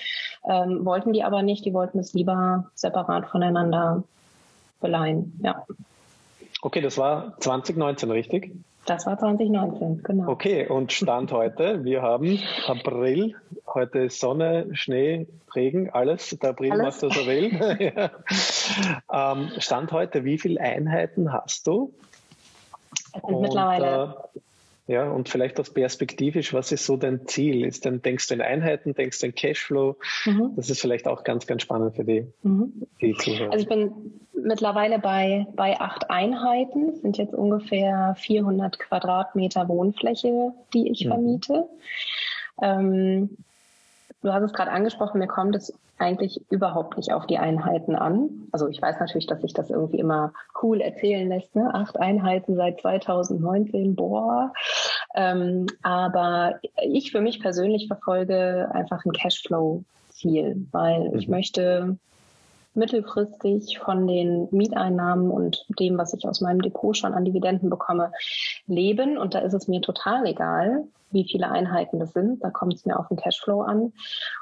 Ähm, 0.45 0.85
wollten 0.85 1.13
die 1.13 1.23
aber 1.23 1.43
nicht, 1.43 1.65
die 1.65 1.73
wollten 1.73 1.99
es 1.99 2.13
lieber 2.13 2.71
separat 2.75 3.27
voneinander 3.27 4.03
beleihen, 4.81 5.39
ja. 5.43 5.65
Okay, 6.61 6.81
das 6.81 6.97
war 6.97 7.37
2019, 7.39 8.11
richtig? 8.11 8.53
Das 8.85 9.05
war 9.05 9.17
2019, 9.17 10.01
genau. 10.03 10.31
Okay, 10.31 10.67
und 10.67 10.91
Stand 10.91 11.31
heute, 11.31 11.83
wir 11.83 12.01
haben 12.01 12.39
April, 12.67 13.35
heute 13.67 13.99
ist 13.99 14.19
Sonne, 14.19 14.67
Schnee, 14.73 15.27
Regen, 15.55 15.91
alles, 15.91 16.35
der 16.41 16.51
April 16.51 16.71
alles. 16.71 17.01
macht, 17.01 17.03
was 17.03 17.17
er 17.17 17.27
will. 17.27 17.93
ja. 19.11 19.33
ähm, 19.33 19.51
Stand 19.59 19.91
heute, 19.91 20.25
wie 20.25 20.37
viele 20.39 20.59
Einheiten 20.59 21.31
hast 21.31 21.67
du? 21.67 21.93
Es 23.13 23.21
sind 23.21 23.23
und, 23.23 23.41
mittlerweile 23.41 24.15
äh, 24.35 24.39
ja, 24.91 25.09
und 25.09 25.29
vielleicht 25.29 25.59
auch 25.59 25.73
perspektivisch, 25.73 26.53
was 26.53 26.71
ist 26.71 26.85
so 26.85 26.97
dein 26.97 27.25
Ziel? 27.27 27.65
Ist 27.65 27.85
denn, 27.85 28.01
denkst 28.01 28.27
du 28.27 28.33
in 28.33 28.41
Einheiten, 28.41 28.93
denkst 28.93 29.19
du 29.19 29.27
in 29.27 29.35
Cashflow? 29.35 29.95
Mhm. 30.25 30.53
Das 30.55 30.69
ist 30.69 30.81
vielleicht 30.81 31.07
auch 31.07 31.23
ganz, 31.23 31.47
ganz 31.47 31.61
spannend 31.61 31.95
für 31.95 32.03
die, 32.03 32.27
mhm. 32.43 32.73
die 32.99 33.13
Zuhörer. 33.13 33.53
Also 33.53 33.63
ich 33.63 33.69
bin 33.69 34.19
mittlerweile 34.43 34.99
bei, 34.99 35.47
bei 35.55 35.79
acht 35.79 36.09
Einheiten, 36.09 36.87
das 36.87 37.01
sind 37.01 37.17
jetzt 37.17 37.33
ungefähr 37.33 38.15
400 38.17 38.79
Quadratmeter 38.79 39.67
Wohnfläche, 39.67 40.53
die 40.73 40.89
ich 40.89 41.05
mhm. 41.05 41.09
vermiete. 41.09 41.69
Ähm, 42.61 43.37
du 44.21 44.33
hast 44.33 44.43
es 44.43 44.53
gerade 44.53 44.71
angesprochen, 44.71 45.19
mir 45.19 45.27
kommt 45.27 45.55
es 45.55 45.73
eigentlich 46.01 46.41
überhaupt 46.49 46.97
nicht 46.97 47.13
auf 47.13 47.27
die 47.27 47.37
Einheiten 47.37 47.95
an. 47.95 48.47
Also 48.51 48.67
ich 48.67 48.81
weiß 48.81 48.99
natürlich, 48.99 49.27
dass 49.27 49.41
sich 49.41 49.53
das 49.53 49.69
irgendwie 49.69 49.99
immer 49.99 50.33
cool 50.61 50.81
erzählen 50.81 51.29
lässt. 51.29 51.55
Ne? 51.55 51.69
Acht 51.73 51.99
Einheiten 51.99 52.55
seit 52.55 52.81
2019, 52.81 53.95
boah. 53.95 54.51
Ähm, 55.15 55.67
aber 55.83 56.59
ich 56.83 57.11
für 57.11 57.21
mich 57.21 57.39
persönlich 57.39 57.87
verfolge 57.87 58.69
einfach 58.73 59.05
ein 59.05 59.11
Cashflow-Ziel, 59.11 60.67
weil 60.71 61.11
ich 61.15 61.27
mhm. 61.27 61.31
möchte 61.31 61.97
mittelfristig 62.73 63.79
von 63.79 64.07
den 64.07 64.47
Mieteinnahmen 64.51 65.29
und 65.29 65.65
dem, 65.79 65.97
was 65.97 66.13
ich 66.13 66.27
aus 66.27 66.41
meinem 66.41 66.61
Depot 66.61 66.95
schon 66.95 67.13
an 67.13 67.25
Dividenden 67.25 67.69
bekomme, 67.69 68.11
leben. 68.67 69.17
Und 69.17 69.33
da 69.33 69.39
ist 69.39 69.53
es 69.53 69.67
mir 69.67 69.81
total 69.81 70.25
egal, 70.25 70.85
wie 71.11 71.25
viele 71.29 71.49
Einheiten 71.49 71.99
das 71.99 72.13
sind. 72.13 72.43
Da 72.43 72.49
kommt 72.49 72.73
es 72.73 72.85
mir 72.85 72.97
auf 72.97 73.07
den 73.09 73.17
Cashflow 73.17 73.61
an. 73.61 73.93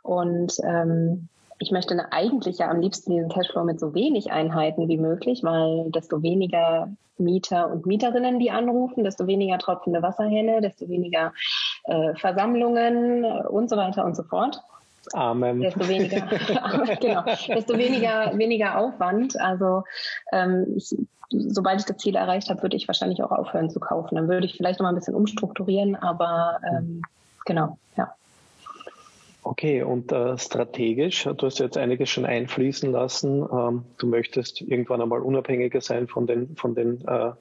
Und 0.03 0.53
ähm, 0.63 1.27
ich 1.59 1.71
möchte 1.71 1.97
eigentlich 2.11 2.59
ja 2.59 2.69
am 2.69 2.79
liebsten 2.79 3.11
diesen 3.11 3.29
Cashflow 3.29 3.63
mit 3.63 3.79
so 3.79 3.93
wenig 3.93 4.31
Einheiten 4.31 4.87
wie 4.87 4.97
möglich, 4.97 5.43
weil 5.43 5.91
desto 5.91 6.21
weniger 6.21 6.89
Mieter 7.17 7.69
und 7.69 7.85
Mieterinnen, 7.85 8.39
die 8.39 8.51
anrufen, 8.51 9.03
desto 9.03 9.27
weniger 9.27 9.57
tropfende 9.57 10.01
Wasserhähne, 10.01 10.61
desto 10.61 10.87
weniger 10.87 11.33
äh, 11.83 12.15
Versammlungen 12.15 13.25
und 13.25 13.69
so 13.69 13.75
weiter 13.75 14.05
und 14.05 14.15
so 14.15 14.23
fort. 14.23 14.61
Amen. 15.13 15.61
Desto 15.61 15.87
weniger, 15.87 16.21
genau, 16.99 17.23
desto 17.23 17.77
weniger, 17.77 18.37
weniger 18.37 18.77
Aufwand. 18.77 19.39
Also 19.39 19.83
ähm, 20.31 20.73
ich, 20.75 20.95
sobald 21.29 21.79
ich 21.79 21.85
das 21.85 21.97
Ziel 21.97 22.15
erreicht 22.15 22.49
habe, 22.49 22.61
würde 22.61 22.77
ich 22.77 22.87
wahrscheinlich 22.87 23.23
auch 23.23 23.31
aufhören 23.31 23.69
zu 23.69 23.79
kaufen. 23.79 24.15
Dann 24.15 24.27
würde 24.27 24.45
ich 24.45 24.57
vielleicht 24.57 24.79
noch 24.79 24.85
mal 24.85 24.89
ein 24.89 24.95
bisschen 24.95 25.15
umstrukturieren, 25.15 25.95
aber 25.95 26.59
ähm, 26.69 27.01
genau, 27.45 27.77
ja. 27.95 28.13
Okay, 29.49 29.81
und 29.81 30.11
äh, 30.11 30.37
strategisch, 30.37 31.23
du 31.23 31.47
hast 31.47 31.57
jetzt 31.57 31.75
einiges 31.75 32.07
schon 32.11 32.23
einfließen 32.23 32.91
lassen. 32.91 33.41
Ähm, 33.51 33.83
du 33.97 34.05
möchtest 34.05 34.61
irgendwann 34.61 35.01
einmal 35.01 35.21
unabhängiger 35.21 35.81
sein 35.81 36.07
von 36.07 36.27
den, 36.27 36.55
von 36.55 36.75
den 36.75 37.03
äh, 37.07 37.31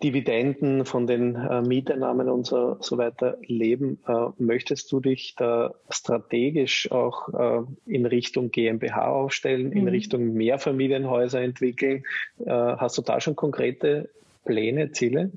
Dividenden, 0.00 0.84
von 0.84 1.08
den 1.08 1.34
äh, 1.34 1.60
Mieteinnahmen 1.60 2.28
und 2.28 2.46
so, 2.46 2.76
so 2.78 2.98
weiter 2.98 3.36
leben. 3.42 3.98
Äh, 4.06 4.28
möchtest 4.38 4.92
du 4.92 5.00
dich 5.00 5.34
da 5.36 5.74
strategisch 5.90 6.88
auch 6.92 7.28
äh, 7.30 7.62
in 7.86 8.06
Richtung 8.06 8.52
GmbH 8.52 9.08
aufstellen, 9.08 9.70
mhm. 9.70 9.76
in 9.76 9.88
Richtung 9.88 10.34
Mehrfamilienhäuser 10.34 11.40
entwickeln? 11.40 12.04
Äh, 12.46 12.52
hast 12.52 12.96
du 12.96 13.02
da 13.02 13.20
schon 13.20 13.34
konkrete 13.34 14.08
Pläne, 14.44 14.92
Ziele? 14.92 15.32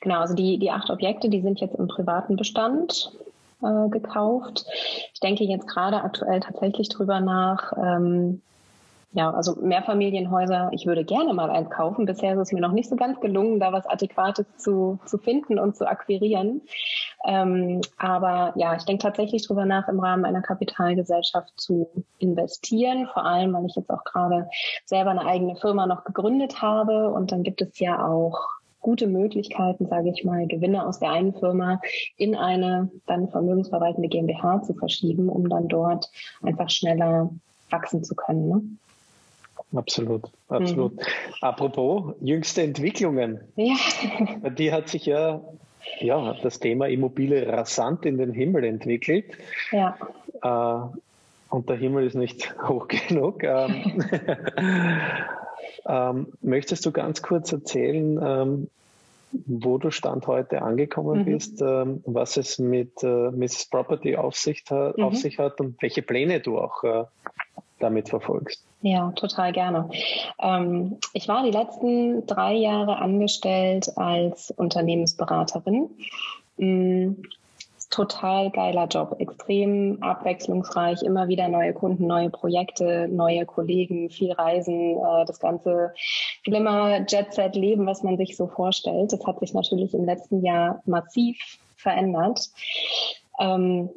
Genau, 0.00 0.20
also 0.20 0.34
die, 0.34 0.58
die 0.58 0.70
acht 0.70 0.88
Objekte, 0.88 1.28
die 1.28 1.42
sind 1.42 1.60
jetzt 1.60 1.74
im 1.74 1.86
privaten 1.86 2.36
Bestand 2.36 3.12
äh, 3.64 3.88
gekauft. 3.88 4.66
Ich 5.12 5.20
denke 5.20 5.44
jetzt 5.44 5.66
gerade 5.66 6.02
aktuell 6.02 6.40
tatsächlich 6.40 6.88
drüber 6.88 7.20
nach, 7.20 7.72
ähm, 7.76 8.42
ja, 9.14 9.30
also 9.30 9.54
Mehrfamilienhäuser, 9.60 10.70
ich 10.72 10.86
würde 10.86 11.04
gerne 11.04 11.32
mal 11.34 11.48
eins 11.48 11.70
kaufen. 11.70 12.04
Bisher 12.04 12.34
ist 12.34 12.40
es 12.40 12.52
mir 12.52 12.60
noch 12.60 12.72
nicht 12.72 12.88
so 12.88 12.96
ganz 12.96 13.20
gelungen, 13.20 13.60
da 13.60 13.72
was 13.72 13.86
Adäquates 13.86 14.44
zu, 14.56 14.98
zu 15.06 15.18
finden 15.18 15.60
und 15.60 15.76
zu 15.76 15.86
akquirieren. 15.88 16.62
Ähm, 17.24 17.80
aber 17.96 18.52
ja, 18.56 18.74
ich 18.74 18.84
denke 18.84 19.04
tatsächlich 19.04 19.46
drüber 19.46 19.66
nach, 19.66 19.86
im 19.86 20.00
Rahmen 20.00 20.24
einer 20.24 20.42
Kapitalgesellschaft 20.42 21.52
zu 21.56 21.88
investieren. 22.18 23.06
Vor 23.12 23.24
allem, 23.24 23.52
weil 23.52 23.66
ich 23.66 23.76
jetzt 23.76 23.90
auch 23.90 24.02
gerade 24.02 24.48
selber 24.84 25.10
eine 25.10 25.24
eigene 25.24 25.54
Firma 25.54 25.86
noch 25.86 26.02
gegründet 26.02 26.60
habe. 26.60 27.10
Und 27.10 27.30
dann 27.30 27.44
gibt 27.44 27.62
es 27.62 27.78
ja 27.78 28.04
auch 28.04 28.48
gute 28.84 29.06
Möglichkeiten, 29.06 29.86
sage 29.88 30.12
ich 30.14 30.24
mal, 30.24 30.46
Gewinne 30.46 30.86
aus 30.86 31.00
der 31.00 31.10
einen 31.10 31.32
Firma 31.32 31.80
in 32.18 32.36
eine 32.36 32.90
dann 33.06 33.28
vermögensverwaltende 33.30 34.10
GmbH 34.10 34.62
zu 34.62 34.74
verschieben, 34.74 35.30
um 35.30 35.48
dann 35.48 35.68
dort 35.68 36.10
einfach 36.42 36.68
schneller 36.68 37.30
wachsen 37.70 38.04
zu 38.04 38.14
können. 38.14 38.48
Ne? 38.48 38.62
Absolut, 39.74 40.24
absolut. 40.48 40.96
Mhm. 40.96 41.00
Apropos 41.40 42.14
jüngste 42.20 42.62
Entwicklungen. 42.62 43.40
Ja. 43.56 43.74
Die 44.50 44.70
hat 44.70 44.90
sich 44.90 45.06
ja, 45.06 45.40
ja 46.00 46.36
das 46.42 46.60
Thema 46.60 46.86
Immobilie 46.86 47.48
rasant 47.48 48.04
in 48.04 48.18
den 48.18 48.32
Himmel 48.32 48.64
entwickelt. 48.64 49.24
Ja. 49.72 49.96
Äh, 50.42 50.98
und 51.48 51.70
der 51.70 51.76
Himmel 51.76 52.06
ist 52.06 52.16
nicht 52.16 52.54
hoch 52.68 52.86
genug. 52.86 53.42
Ähm, 53.44 54.04
ähm, 55.86 56.28
möchtest 56.40 56.86
du 56.86 56.92
ganz 56.92 57.22
kurz 57.22 57.52
erzählen, 57.52 58.18
ähm, 58.22 58.68
wo 59.46 59.78
du 59.78 59.90
Stand 59.90 60.26
heute 60.26 60.62
angekommen 60.62 61.20
mhm. 61.20 61.24
bist, 61.24 61.60
ähm, 61.60 62.02
was 62.06 62.36
es 62.36 62.58
mit 62.58 63.02
äh, 63.02 63.30
Mrs. 63.30 63.66
Property 63.70 64.16
auf 64.16 64.36
sich, 64.36 64.64
hat, 64.70 64.96
mhm. 64.96 65.04
auf 65.04 65.16
sich 65.16 65.38
hat 65.38 65.60
und 65.60 65.80
welche 65.82 66.02
Pläne 66.02 66.40
du 66.40 66.58
auch 66.58 66.84
äh, 66.84 67.04
damit 67.80 68.08
verfolgst? 68.08 68.64
Ja, 68.82 69.12
total 69.12 69.52
gerne. 69.52 69.90
Ähm, 70.38 70.98
ich 71.12 71.26
war 71.26 71.42
die 71.42 71.50
letzten 71.50 72.26
drei 72.26 72.54
Jahre 72.54 72.98
angestellt 72.98 73.90
als 73.96 74.50
Unternehmensberaterin. 74.50 75.88
Total 77.94 78.50
geiler 78.50 78.88
Job, 78.88 79.14
extrem 79.20 80.02
abwechslungsreich, 80.02 81.02
immer 81.04 81.28
wieder 81.28 81.46
neue 81.46 81.72
Kunden, 81.72 82.08
neue 82.08 82.28
Projekte, 82.28 83.06
neue 83.06 83.46
Kollegen, 83.46 84.10
viel 84.10 84.32
Reisen, 84.32 84.96
äh, 84.96 85.24
das 85.26 85.38
ganze 85.38 85.94
Glimmer 86.42 87.06
Jet-Set 87.06 87.54
Leben, 87.54 87.86
was 87.86 88.02
man 88.02 88.16
sich 88.16 88.36
so 88.36 88.48
vorstellt. 88.48 89.12
Das 89.12 89.24
hat 89.24 89.38
sich 89.38 89.54
natürlich 89.54 89.94
im 89.94 90.06
letzten 90.06 90.44
Jahr 90.44 90.82
massiv 90.86 91.38
verändert. 91.76 92.50
Ähm, 93.38 93.90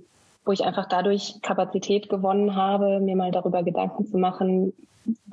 wo 0.45 0.51
ich 0.51 0.63
einfach 0.63 0.87
dadurch 0.87 1.41
Kapazität 1.41 2.07
gewonnen 2.07 2.55
habe, 2.55 2.99
mir 2.99 3.15
mal 3.15 3.31
darüber 3.31 3.63
Gedanken 3.63 4.05
zu 4.05 4.19
machen, 4.19 4.73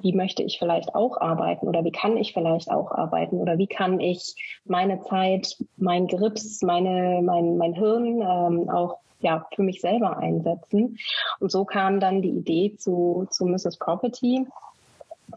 wie 0.01 0.13
möchte 0.13 0.43
ich 0.43 0.59
vielleicht 0.59 0.95
auch 0.95 1.21
arbeiten 1.21 1.67
oder 1.67 1.85
wie 1.85 1.93
kann 1.93 2.17
ich 2.17 2.33
vielleicht 2.33 2.71
auch 2.71 2.93
arbeiten 2.93 3.37
oder 3.37 3.59
wie 3.59 3.67
kann 3.67 4.01
ich 4.01 4.35
meine 4.65 5.01
Zeit, 5.03 5.57
mein 5.77 6.07
Grips, 6.07 6.63
meine, 6.63 7.21
mein, 7.23 7.57
mein 7.57 7.75
Hirn 7.75 8.21
ähm, 8.21 8.71
auch 8.71 8.99
ja, 9.21 9.47
für 9.55 9.63
mich 9.63 9.81
selber 9.81 10.19
einsetzen. 10.19 10.99
Und 11.41 11.51
so 11.51 11.65
kam 11.65 11.99
dann 11.99 12.21
die 12.21 12.31
Idee 12.31 12.77
zu, 12.77 13.27
zu 13.31 13.47
Mrs. 13.47 13.79
Property. 13.79 14.47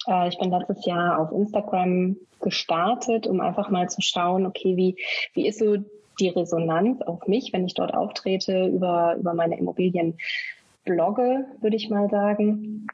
Äh, 0.07 0.27
ich 0.27 0.37
bin 0.37 0.51
letztes 0.51 0.85
Jahr 0.85 1.19
auf 1.19 1.31
Instagram 1.31 2.17
gestartet, 2.41 3.25
um 3.25 3.39
einfach 3.39 3.69
mal 3.69 3.89
zu 3.89 4.01
schauen, 4.01 4.45
okay, 4.45 4.75
wie, 4.75 4.97
wie 5.33 5.47
ist 5.47 5.59
so 5.59 5.77
die 6.19 6.29
Resonanz 6.29 7.01
auf 7.01 7.27
mich, 7.27 7.53
wenn 7.53 7.65
ich 7.65 7.75
dort 7.75 7.93
auftrete, 7.93 8.67
über, 8.67 9.15
über 9.15 9.33
meine 9.33 9.57
Immobilien 9.57 10.17
blogge, 10.83 11.45
würde 11.61 11.75
ich 11.75 11.89
mal 11.89 12.09
sagen. 12.09 12.87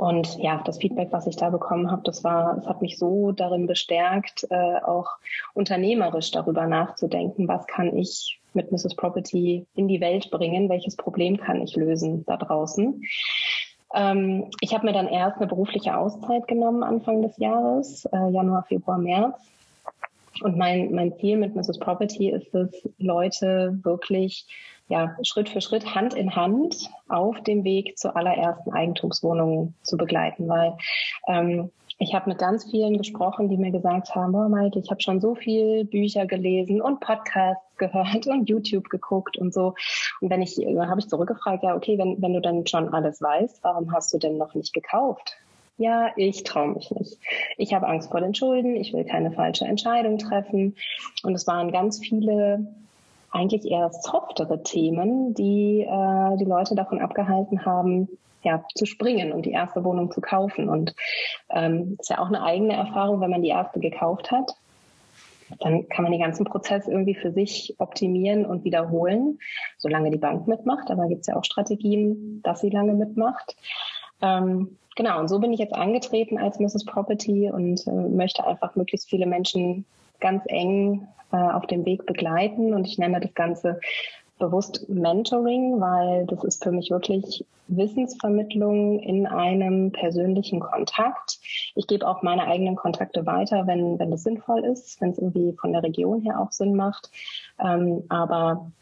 Und 0.00 0.38
ja, 0.38 0.62
das 0.64 0.78
Feedback, 0.78 1.08
was 1.10 1.26
ich 1.26 1.36
da 1.36 1.50
bekommen 1.50 1.90
habe, 1.90 2.00
das 2.06 2.24
war, 2.24 2.56
es 2.56 2.66
hat 2.66 2.80
mich 2.80 2.96
so 2.96 3.32
darin 3.32 3.66
bestärkt, 3.66 4.46
äh, 4.48 4.80
auch 4.82 5.10
unternehmerisch 5.52 6.30
darüber 6.30 6.66
nachzudenken, 6.66 7.46
was 7.48 7.66
kann 7.66 7.94
ich 7.94 8.40
mit 8.54 8.72
Mrs. 8.72 8.94
Property 8.94 9.66
in 9.74 9.88
die 9.88 10.00
Welt 10.00 10.30
bringen, 10.30 10.70
welches 10.70 10.96
Problem 10.96 11.36
kann 11.36 11.60
ich 11.60 11.76
lösen 11.76 12.24
da 12.24 12.38
draußen. 12.38 13.02
Ähm, 13.94 14.50
ich 14.62 14.72
habe 14.72 14.86
mir 14.86 14.94
dann 14.94 15.06
erst 15.06 15.36
eine 15.36 15.48
berufliche 15.48 15.94
Auszeit 15.94 16.48
genommen 16.48 16.82
Anfang 16.82 17.20
des 17.20 17.36
Jahres, 17.36 18.06
äh, 18.06 18.30
Januar, 18.30 18.62
Februar, 18.62 18.96
März. 18.96 19.36
Und 20.42 20.56
mein, 20.56 20.92
mein 20.92 21.16
Ziel 21.18 21.36
mit 21.36 21.54
Mrs. 21.54 21.78
Property 21.78 22.30
ist 22.30 22.54
es, 22.54 22.88
Leute 22.98 23.78
wirklich 23.82 24.46
ja, 24.88 25.16
Schritt 25.22 25.48
für 25.48 25.60
Schritt, 25.60 25.94
Hand 25.94 26.14
in 26.14 26.34
Hand 26.34 26.90
auf 27.08 27.40
dem 27.42 27.62
Weg 27.64 27.96
zur 27.96 28.16
allerersten 28.16 28.72
Eigentumswohnung 28.72 29.74
zu 29.82 29.96
begleiten, 29.96 30.48
weil 30.48 30.76
ähm, 31.28 31.70
ich 32.02 32.14
habe 32.14 32.30
mit 32.30 32.38
ganz 32.38 32.64
vielen 32.64 32.96
gesprochen, 32.96 33.50
die 33.50 33.58
mir 33.58 33.70
gesagt 33.70 34.14
haben, 34.14 34.34
oh 34.34 34.48
Maike, 34.48 34.78
ich 34.78 34.90
habe 34.90 35.02
schon 35.02 35.20
so 35.20 35.34
viel 35.34 35.84
Bücher 35.84 36.26
gelesen 36.26 36.80
und 36.80 37.00
Podcasts 37.00 37.62
gehört 37.76 38.26
und 38.26 38.48
YouTube 38.48 38.88
geguckt 38.88 39.36
und 39.36 39.52
so. 39.52 39.74
Und 40.22 40.30
wenn 40.30 40.40
ich, 40.40 40.56
dann 40.56 40.88
habe 40.88 40.98
ich 40.98 41.08
zurückgefragt, 41.08 41.62
ja, 41.62 41.76
okay, 41.76 41.98
wenn, 41.98 42.20
wenn 42.20 42.32
du 42.32 42.40
dann 42.40 42.66
schon 42.66 42.88
alles 42.92 43.20
weißt, 43.20 43.62
warum 43.62 43.92
hast 43.92 44.14
du 44.14 44.18
denn 44.18 44.38
noch 44.38 44.54
nicht 44.54 44.72
gekauft? 44.72 45.36
Ja, 45.80 46.10
ich 46.14 46.44
traue 46.44 46.74
mich 46.74 46.90
nicht. 46.90 47.16
Ich 47.56 47.72
habe 47.72 47.88
Angst 47.88 48.10
vor 48.10 48.20
den 48.20 48.34
Schulden, 48.34 48.76
ich 48.76 48.92
will 48.92 49.06
keine 49.06 49.32
falsche 49.32 49.64
Entscheidung 49.64 50.18
treffen. 50.18 50.76
Und 51.22 51.34
es 51.34 51.46
waren 51.46 51.72
ganz 51.72 51.98
viele 52.00 52.66
eigentlich 53.30 53.64
eher 53.64 53.90
softere 53.90 54.62
Themen, 54.62 55.32
die 55.32 55.80
äh, 55.80 56.36
die 56.36 56.44
Leute 56.44 56.74
davon 56.74 57.00
abgehalten 57.00 57.64
haben, 57.64 58.10
ja, 58.42 58.62
zu 58.74 58.84
springen 58.84 59.32
und 59.32 59.46
die 59.46 59.52
erste 59.52 59.82
Wohnung 59.82 60.10
zu 60.10 60.20
kaufen. 60.20 60.68
Und 60.68 60.94
ähm, 61.48 61.96
ist 61.98 62.10
ja 62.10 62.18
auch 62.18 62.28
eine 62.28 62.42
eigene 62.42 62.74
Erfahrung, 62.74 63.22
wenn 63.22 63.30
man 63.30 63.40
die 63.40 63.48
erste 63.48 63.80
gekauft 63.80 64.30
hat. 64.30 64.54
Dann 65.60 65.88
kann 65.88 66.02
man 66.02 66.12
den 66.12 66.20
ganzen 66.20 66.44
Prozess 66.44 66.88
irgendwie 66.88 67.14
für 67.14 67.32
sich 67.32 67.74
optimieren 67.78 68.44
und 68.44 68.64
wiederholen, 68.64 69.38
solange 69.78 70.10
die 70.10 70.18
Bank 70.18 70.46
mitmacht. 70.46 70.90
Aber 70.90 71.08
gibt 71.08 71.22
es 71.22 71.28
ja 71.28 71.36
auch 71.36 71.44
Strategien, 71.44 72.42
dass 72.42 72.60
sie 72.60 72.68
lange 72.68 72.92
mitmacht. 72.92 73.56
Ähm, 74.22 74.76
genau, 74.96 75.20
und 75.20 75.28
so 75.28 75.38
bin 75.38 75.52
ich 75.52 75.60
jetzt 75.60 75.74
angetreten 75.74 76.38
als 76.38 76.58
Mrs. 76.58 76.84
Property 76.84 77.50
und 77.50 77.86
äh, 77.86 77.90
möchte 77.90 78.46
einfach 78.46 78.76
möglichst 78.76 79.08
viele 79.08 79.26
Menschen 79.26 79.84
ganz 80.20 80.42
eng 80.46 81.06
äh, 81.32 81.36
auf 81.36 81.66
dem 81.66 81.84
Weg 81.84 82.06
begleiten. 82.06 82.74
Und 82.74 82.86
ich 82.86 82.98
nenne 82.98 83.20
das 83.20 83.34
Ganze 83.34 83.80
bewusst 84.38 84.88
Mentoring, 84.88 85.80
weil 85.80 86.26
das 86.26 86.42
ist 86.44 86.64
für 86.64 86.72
mich 86.72 86.90
wirklich 86.90 87.44
Wissensvermittlung 87.68 88.98
in 88.98 89.26
einem 89.26 89.92
persönlichen 89.92 90.58
Kontakt. 90.58 91.38
Ich 91.76 91.86
gebe 91.86 92.08
auch 92.08 92.22
meine 92.22 92.46
eigenen 92.46 92.74
Kontakte 92.74 93.26
weiter, 93.26 93.66
wenn, 93.66 93.98
wenn 93.98 94.10
das 94.10 94.24
sinnvoll 94.24 94.64
ist, 94.64 95.00
wenn 95.00 95.10
es 95.10 95.18
irgendwie 95.18 95.52
von 95.52 95.72
der 95.72 95.84
Region 95.84 96.22
her 96.22 96.40
auch 96.40 96.50
Sinn 96.50 96.74
macht. 96.74 97.10
Ähm, 97.62 98.02
aber 98.08 98.72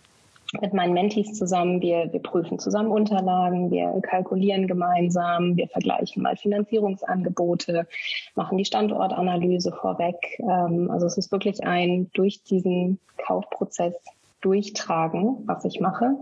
mit 0.61 0.73
meinen 0.73 0.95
Mentees 0.95 1.35
zusammen. 1.35 1.81
Wir, 1.83 2.13
wir 2.13 2.21
prüfen 2.21 2.59
zusammen 2.59 2.91
Unterlagen, 2.91 3.71
wir 3.71 4.01
kalkulieren 4.03 4.67
gemeinsam, 4.67 5.57
wir 5.57 5.69
vergleichen 5.69 6.23
mal 6.23 6.37
Finanzierungsangebote, 6.37 7.87
machen 8.35 8.59
die 8.59 8.65
Standortanalyse 8.65 9.73
vorweg. 9.73 10.17
Ähm, 10.41 10.91
also 10.91 11.07
es 11.07 11.19
ist 11.19 11.33
wirklich 11.33 11.65
ein 11.65 12.11
durch 12.15 12.43
diesen 12.43 12.99
Kaufprozess 13.19 13.95
durchtragen, 14.41 15.43
was 15.47 15.65
ich 15.65 15.81
mache. 15.81 16.17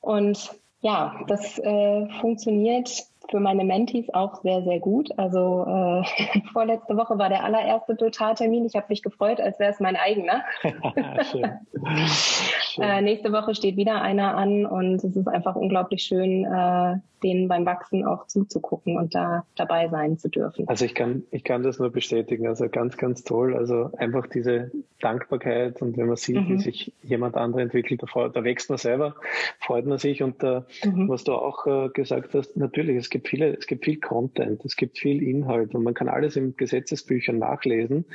Und 0.00 0.50
ja, 0.80 1.16
das 1.26 1.58
äh, 1.58 2.06
funktioniert 2.20 3.06
für 3.30 3.40
meine 3.40 3.64
Mentees 3.64 4.12
auch 4.14 4.42
sehr, 4.42 4.62
sehr 4.62 4.80
gut. 4.80 5.10
Also 5.18 5.64
äh, 5.66 6.40
vorletzte 6.52 6.96
Woche 6.96 7.18
war 7.18 7.28
der 7.28 7.44
allererste 7.44 7.96
Totaltermin. 7.96 8.66
Ich 8.66 8.74
habe 8.74 8.86
mich 8.88 9.02
gefreut, 9.02 9.40
als 9.40 9.58
wäre 9.58 9.72
es 9.72 9.80
mein 9.80 9.96
eigener. 9.96 10.44
schön. 11.30 11.50
schön. 12.06 12.84
Äh, 12.84 13.02
nächste 13.02 13.32
Woche 13.32 13.54
steht 13.54 13.76
wieder 13.76 14.02
einer 14.02 14.36
an 14.36 14.66
und 14.66 14.96
es 14.96 15.16
ist 15.16 15.28
einfach 15.28 15.56
unglaublich 15.56 16.02
schön, 16.02 16.44
äh, 16.44 16.96
denen 17.22 17.48
beim 17.48 17.66
Wachsen 17.66 18.04
auch 18.04 18.26
zuzugucken 18.26 18.96
und 18.96 19.14
da 19.14 19.44
dabei 19.56 19.88
sein 19.88 20.18
zu 20.18 20.28
dürfen. 20.28 20.68
Also 20.68 20.84
ich 20.84 20.94
kann, 20.94 21.24
ich 21.30 21.44
kann 21.44 21.62
das 21.62 21.78
nur 21.78 21.90
bestätigen. 21.90 22.46
Also 22.46 22.68
ganz, 22.68 22.96
ganz 22.96 23.24
toll. 23.24 23.56
Also 23.56 23.90
einfach 23.96 24.26
diese 24.26 24.70
Dankbarkeit 25.00 25.82
und 25.82 25.96
wenn 25.96 26.06
man 26.06 26.16
sieht, 26.16 26.36
mhm. 26.36 26.48
wie 26.48 26.58
sich 26.58 26.92
jemand 27.02 27.36
andere 27.36 27.62
entwickelt, 27.62 28.02
da, 28.02 28.28
da, 28.28 28.44
wächst 28.44 28.70
man 28.70 28.78
selber, 28.78 29.14
freut 29.60 29.86
man 29.86 29.98
sich. 29.98 30.22
Und 30.22 30.42
äh, 30.42 30.62
mhm. 30.84 31.08
was 31.08 31.24
du 31.24 31.34
auch 31.34 31.66
äh, 31.66 31.88
gesagt 31.90 32.34
hast, 32.34 32.56
natürlich, 32.56 32.96
es 32.96 33.10
gibt 33.10 33.28
viele, 33.28 33.56
es 33.56 33.66
gibt 33.66 33.84
viel 33.84 33.98
Content, 33.98 34.64
es 34.64 34.76
gibt 34.76 34.98
viel 34.98 35.22
Inhalt 35.22 35.74
und 35.74 35.82
man 35.82 35.94
kann 35.94 36.08
alles 36.08 36.36
in 36.36 36.56
Gesetzesbüchern 36.56 37.38
nachlesen. 37.38 38.06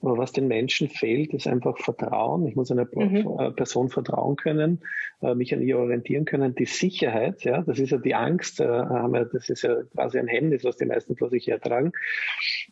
Aber 0.00 0.18
was 0.18 0.32
den 0.32 0.48
Menschen 0.48 0.88
fehlt, 0.88 1.34
ist 1.34 1.46
einfach 1.46 1.78
Vertrauen. 1.78 2.46
Ich 2.46 2.56
muss 2.56 2.70
einer 2.70 2.88
mhm. 2.92 3.38
Äh, 3.38 3.50
Person 3.52 3.88
vertrauen 3.88 4.36
können, 4.36 4.80
mich 5.36 5.54
an 5.54 5.62
ihr 5.62 5.78
orientieren 5.78 6.24
können. 6.24 6.54
Die 6.56 6.64
Sicherheit, 6.64 7.44
ja, 7.44 7.62
das 7.62 7.78
ist 7.78 7.90
ja 7.90 7.98
die 7.98 8.16
Angst, 8.16 8.51
äh, 8.60 8.66
haben 8.66 9.12
wir, 9.12 9.24
das 9.24 9.48
ist 9.48 9.62
ja 9.62 9.82
quasi 9.94 10.18
ein 10.18 10.28
Hemmnis, 10.28 10.64
was 10.64 10.76
die 10.76 10.86
meisten 10.86 11.16
vor 11.16 11.30
sich 11.30 11.46
hertragen. 11.46 11.92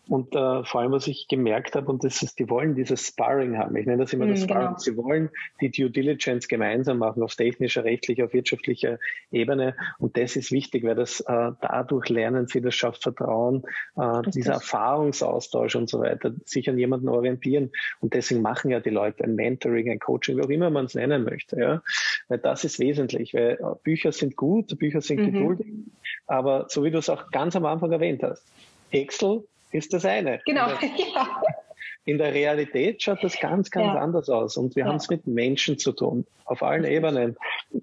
Und 0.08 0.34
äh, 0.34 0.64
vor 0.64 0.80
allem, 0.80 0.92
was 0.92 1.06
ich 1.06 1.28
gemerkt 1.28 1.76
habe, 1.76 1.90
und 1.90 2.04
das 2.04 2.22
ist, 2.22 2.38
die 2.38 2.48
wollen 2.48 2.74
dieses 2.74 3.06
Sparring 3.06 3.58
haben. 3.58 3.76
Ich 3.76 3.86
nenne 3.86 4.02
das 4.02 4.12
immer 4.12 4.26
das 4.26 4.40
mhm, 4.40 4.44
Sparring. 4.44 4.66
Genau. 4.68 4.78
Sie 4.78 4.96
wollen 4.96 5.30
die 5.60 5.70
Due 5.70 5.90
Diligence 5.90 6.48
gemeinsam 6.48 6.98
machen 6.98 7.22
auf 7.22 7.34
technischer, 7.34 7.84
rechtlicher, 7.84 8.24
auf 8.24 8.32
wirtschaftlicher 8.32 8.98
Ebene. 9.30 9.76
Und 9.98 10.16
das 10.16 10.36
ist 10.36 10.52
wichtig, 10.52 10.84
weil 10.84 10.94
das 10.94 11.20
äh, 11.20 11.52
dadurch 11.60 12.08
lernen 12.08 12.46
sie, 12.46 12.60
das 12.60 12.74
schafft 12.74 13.02
Vertrauen, 13.02 13.64
äh, 13.96 14.22
dieser 14.30 14.54
Erfahrungsaustausch 14.54 15.76
und 15.76 15.88
so 15.88 16.00
weiter, 16.00 16.32
sich 16.44 16.68
an 16.68 16.78
jemanden 16.78 17.08
orientieren. 17.08 17.70
Und 18.00 18.14
deswegen 18.14 18.42
machen 18.42 18.70
ja 18.70 18.80
die 18.80 18.90
Leute 18.90 19.24
ein 19.24 19.34
Mentoring, 19.34 19.90
ein 19.90 19.98
Coaching, 19.98 20.36
wie 20.36 20.42
auch 20.42 20.50
immer 20.50 20.70
man 20.70 20.86
es 20.86 20.94
nennen 20.94 21.24
möchte. 21.24 21.58
Ja? 21.58 21.82
Weil 22.28 22.38
das 22.38 22.64
ist 22.64 22.78
wesentlich, 22.78 23.34
weil 23.34 23.58
Bücher 23.82 24.12
sind 24.12 24.36
gut, 24.36 24.76
Bücher 24.78 25.00
sind 25.00 25.20
mhm. 25.20 25.32
geduldig, 25.32 25.59
aber 26.26 26.66
so 26.68 26.84
wie 26.84 26.90
du 26.90 26.98
es 26.98 27.08
auch 27.08 27.30
ganz 27.30 27.56
am 27.56 27.66
Anfang 27.66 27.92
erwähnt 27.92 28.22
hast, 28.22 28.44
Excel 28.90 29.44
ist 29.72 29.92
das 29.92 30.04
eine. 30.04 30.40
Genau, 30.46 30.68
ja. 31.14 31.42
In 32.10 32.18
der 32.18 32.34
Realität 32.34 33.00
schaut 33.00 33.22
das 33.22 33.38
ganz, 33.38 33.70
ganz 33.70 33.94
ja. 33.94 34.00
anders 34.00 34.28
aus. 34.28 34.56
Und 34.56 34.74
wir 34.74 34.82
ja. 34.82 34.88
haben 34.88 34.96
es 34.96 35.08
mit 35.08 35.28
Menschen 35.28 35.78
zu 35.78 35.92
tun. 35.92 36.26
Auf 36.44 36.64
allen 36.64 36.82
Ebenen 36.82 37.36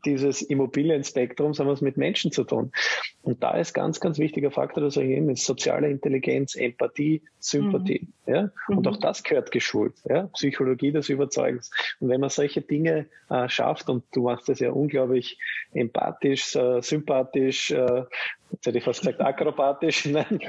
dieses 0.04 0.42
Immobilienspektrums 0.42 1.58
haben 1.60 1.68
wir 1.68 1.74
es 1.74 1.80
mit 1.80 1.96
Menschen 1.96 2.34
zu 2.34 2.44
tun. 2.44 2.74
Und 3.22 3.42
da 3.42 3.52
ist 3.52 3.74
ganz, 3.74 4.02
ganz 4.02 4.20
wichtiger 4.20 4.52
Faktor, 4.52 4.84
das 4.84 4.98
ich 4.98 5.08
eben 5.08 5.30
ist 5.30 5.46
soziale 5.46 5.90
Intelligenz, 5.90 6.56
Empathie, 6.56 7.22
Sympathie. 7.40 8.10
Mhm. 8.26 8.34
Ja? 8.34 8.52
Und 8.68 8.82
mhm. 8.82 8.88
auch 8.88 8.98
das 8.98 9.24
gehört 9.24 9.52
geschult. 9.52 9.94
Ja? 10.04 10.24
Psychologie 10.34 10.92
des 10.92 11.08
Überzeugens. 11.08 11.72
Und 12.02 12.10
wenn 12.10 12.20
man 12.20 12.30
solche 12.30 12.62
Dinge 12.62 13.06
äh, 13.30 13.48
schafft, 13.48 13.88
und 13.88 14.04
du 14.12 14.24
machst 14.24 14.50
das 14.50 14.60
ja 14.60 14.72
unglaublich 14.72 15.40
empathisch, 15.72 16.54
äh, 16.58 16.82
sympathisch, 16.82 17.72
äh, 17.72 18.04
jetzt 18.52 18.66
hätte 18.66 18.78
ich 18.78 18.84
fast 18.84 19.02
gesagt 19.02 19.22
akrobatisch, 19.22 20.06
nein, 20.08 20.40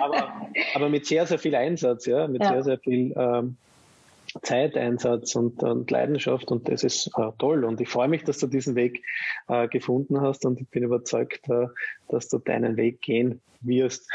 aber, 0.00 0.32
aber 0.74 0.88
mit 0.88 1.06
sehr, 1.06 1.26
sehr 1.26 1.38
viel 1.38 1.54
Einsatz, 1.54 2.06
ja, 2.06 2.26
mit 2.28 2.42
ja. 2.42 2.50
sehr, 2.50 2.62
sehr 2.64 2.78
viel 2.78 3.14
ähm, 3.16 3.56
Zeiteinsatz 4.42 5.34
und, 5.34 5.62
und, 5.62 5.90
Leidenschaft 5.90 6.50
und 6.50 6.68
das 6.68 6.84
ist 6.84 7.08
äh, 7.16 7.30
toll 7.38 7.64
und 7.64 7.80
ich 7.80 7.88
freue 7.88 8.08
mich, 8.08 8.24
dass 8.24 8.38
du 8.38 8.46
diesen 8.46 8.74
Weg 8.74 9.02
äh, 9.48 9.68
gefunden 9.68 10.20
hast 10.20 10.46
und 10.46 10.60
ich 10.60 10.68
bin 10.68 10.82
überzeugt, 10.82 11.48
äh, 11.48 11.66
dass 12.08 12.28
du 12.28 12.38
deinen 12.38 12.76
Weg 12.76 13.00
gehen 13.00 13.40
wirst. 13.60 14.10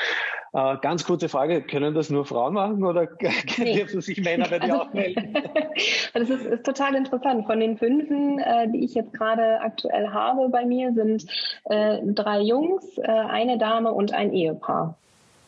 Äh, 0.53 0.77
ganz 0.81 1.05
kurze 1.05 1.27
Frage, 1.27 1.61
können 1.61 1.93
das 1.93 2.09
nur 2.09 2.25
Frauen 2.25 2.53
machen 2.53 2.83
oder 2.83 3.07
nee. 3.57 3.75
dürfen 3.75 4.01
sich 4.01 4.23
Männer 4.23 4.47
bei 4.49 4.59
dir 4.59 4.73
also, 4.73 4.83
auch 4.83 4.93
melden? 4.93 5.33
das 6.13 6.29
ist, 6.29 6.45
ist, 6.45 6.65
total 6.65 6.95
interessant. 6.95 7.45
Von 7.45 7.59
den 7.59 7.77
fünfen, 7.77 8.39
äh, 8.39 8.69
die 8.71 8.85
ich 8.85 8.93
jetzt 8.93 9.13
gerade 9.13 9.59
aktuell 9.61 10.09
habe 10.09 10.49
bei 10.49 10.65
mir, 10.65 10.93
sind 10.93 11.25
äh, 11.65 11.99
drei 12.05 12.39
Jungs, 12.39 12.97
eine 12.99 13.57
Dame 13.57 13.91
und 13.91 14.13
ein 14.13 14.33
Ehepaar. 14.33 14.97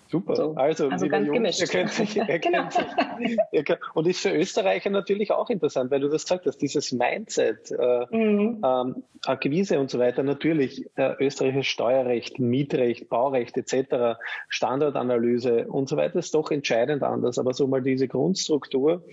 Super. 0.09 0.35
So. 0.35 0.53
Also, 0.55 0.87
also 0.89 1.07
ganz 1.07 1.27
Jungs, 1.27 1.37
gemischt. 1.37 1.61
Ihr 1.61 1.67
könnt 1.67 1.89
sich, 1.89 2.15
ihr 2.15 2.25
genau. 2.39 2.69
könnt 2.69 2.73
sich, 2.73 3.37
ihr 3.51 3.63
könnt, 3.63 3.79
und 3.93 4.07
ist 4.07 4.21
für 4.21 4.31
Österreicher 4.31 4.89
natürlich 4.89 5.31
auch 5.31 5.49
interessant, 5.49 5.91
weil 5.91 5.99
du 5.99 6.07
das 6.07 6.23
gesagt 6.23 6.45
hast, 6.45 6.61
dieses 6.61 6.91
Mindset, 6.91 7.71
äh, 7.71 8.05
mhm. 8.11 8.63
ähm, 8.63 9.03
Akquise 9.25 9.79
und 9.79 9.89
so 9.89 9.99
weiter, 9.99 10.23
natürlich 10.23 10.85
äh, 10.95 11.13
österreichisches 11.19 11.67
Steuerrecht, 11.67 12.39
Mietrecht, 12.39 13.09
Baurecht 13.09 13.57
etc., 13.57 14.17
Standardanalyse 14.47 15.67
und 15.67 15.89
so 15.89 15.97
weiter 15.97 16.19
ist 16.19 16.33
doch 16.33 16.51
entscheidend 16.51 17.03
anders. 17.03 17.37
Aber 17.37 17.53
so 17.53 17.67
mal 17.67 17.81
diese 17.81 18.07
Grundstruktur, 18.07 19.03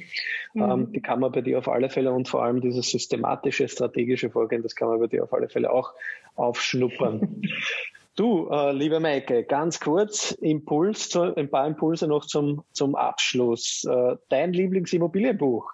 mhm. 0.52 0.62
ähm, 0.62 0.92
die 0.92 1.00
kann 1.00 1.18
man 1.18 1.32
bei 1.32 1.40
dir 1.40 1.58
auf 1.58 1.68
alle 1.68 1.90
Fälle 1.90 2.12
und 2.12 2.28
vor 2.28 2.44
allem 2.44 2.60
dieses 2.60 2.88
systematische, 2.90 3.68
strategische 3.68 4.30
Vorgehen, 4.30 4.62
das 4.62 4.76
kann 4.76 4.88
man 4.88 5.00
bei 5.00 5.08
dir 5.08 5.24
auf 5.24 5.32
alle 5.32 5.48
Fälle 5.48 5.72
auch 5.72 5.92
aufschnuppern. 6.36 7.42
Du, 8.16 8.48
äh, 8.48 8.70
liebe 8.70 9.00
Maike, 9.00 9.42
ganz 9.42 9.80
kurz 9.80 10.30
Impuls, 10.30 11.08
zu, 11.08 11.34
ein 11.36 11.50
paar 11.50 11.66
Impulse 11.66 12.06
noch 12.06 12.24
zum, 12.24 12.62
zum 12.72 12.94
Abschluss. 12.94 13.84
Äh, 13.84 14.16
dein 14.28 14.52
Lieblingsimmobilienbuch? 14.52 15.68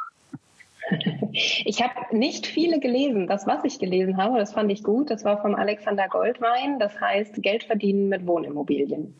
Ich 1.65 1.83
habe 1.83 2.17
nicht 2.17 2.47
viele 2.47 2.81
gelesen. 2.81 3.27
Das, 3.27 3.47
was 3.47 3.63
ich 3.65 3.79
gelesen 3.79 4.17
habe, 4.17 4.39
das 4.39 4.55
fand 4.55 4.73
ich 4.73 4.83
gut. 4.83 5.11
Das 5.11 5.25
war 5.25 5.43
vom 5.43 5.55
Alexander 5.55 6.09
Goldwein. 6.09 6.79
Das 6.79 6.99
heißt 6.99 7.43
Geld 7.43 7.65
verdienen 7.65 8.09
mit 8.09 8.27
Wohnimmobilien. 8.27 9.15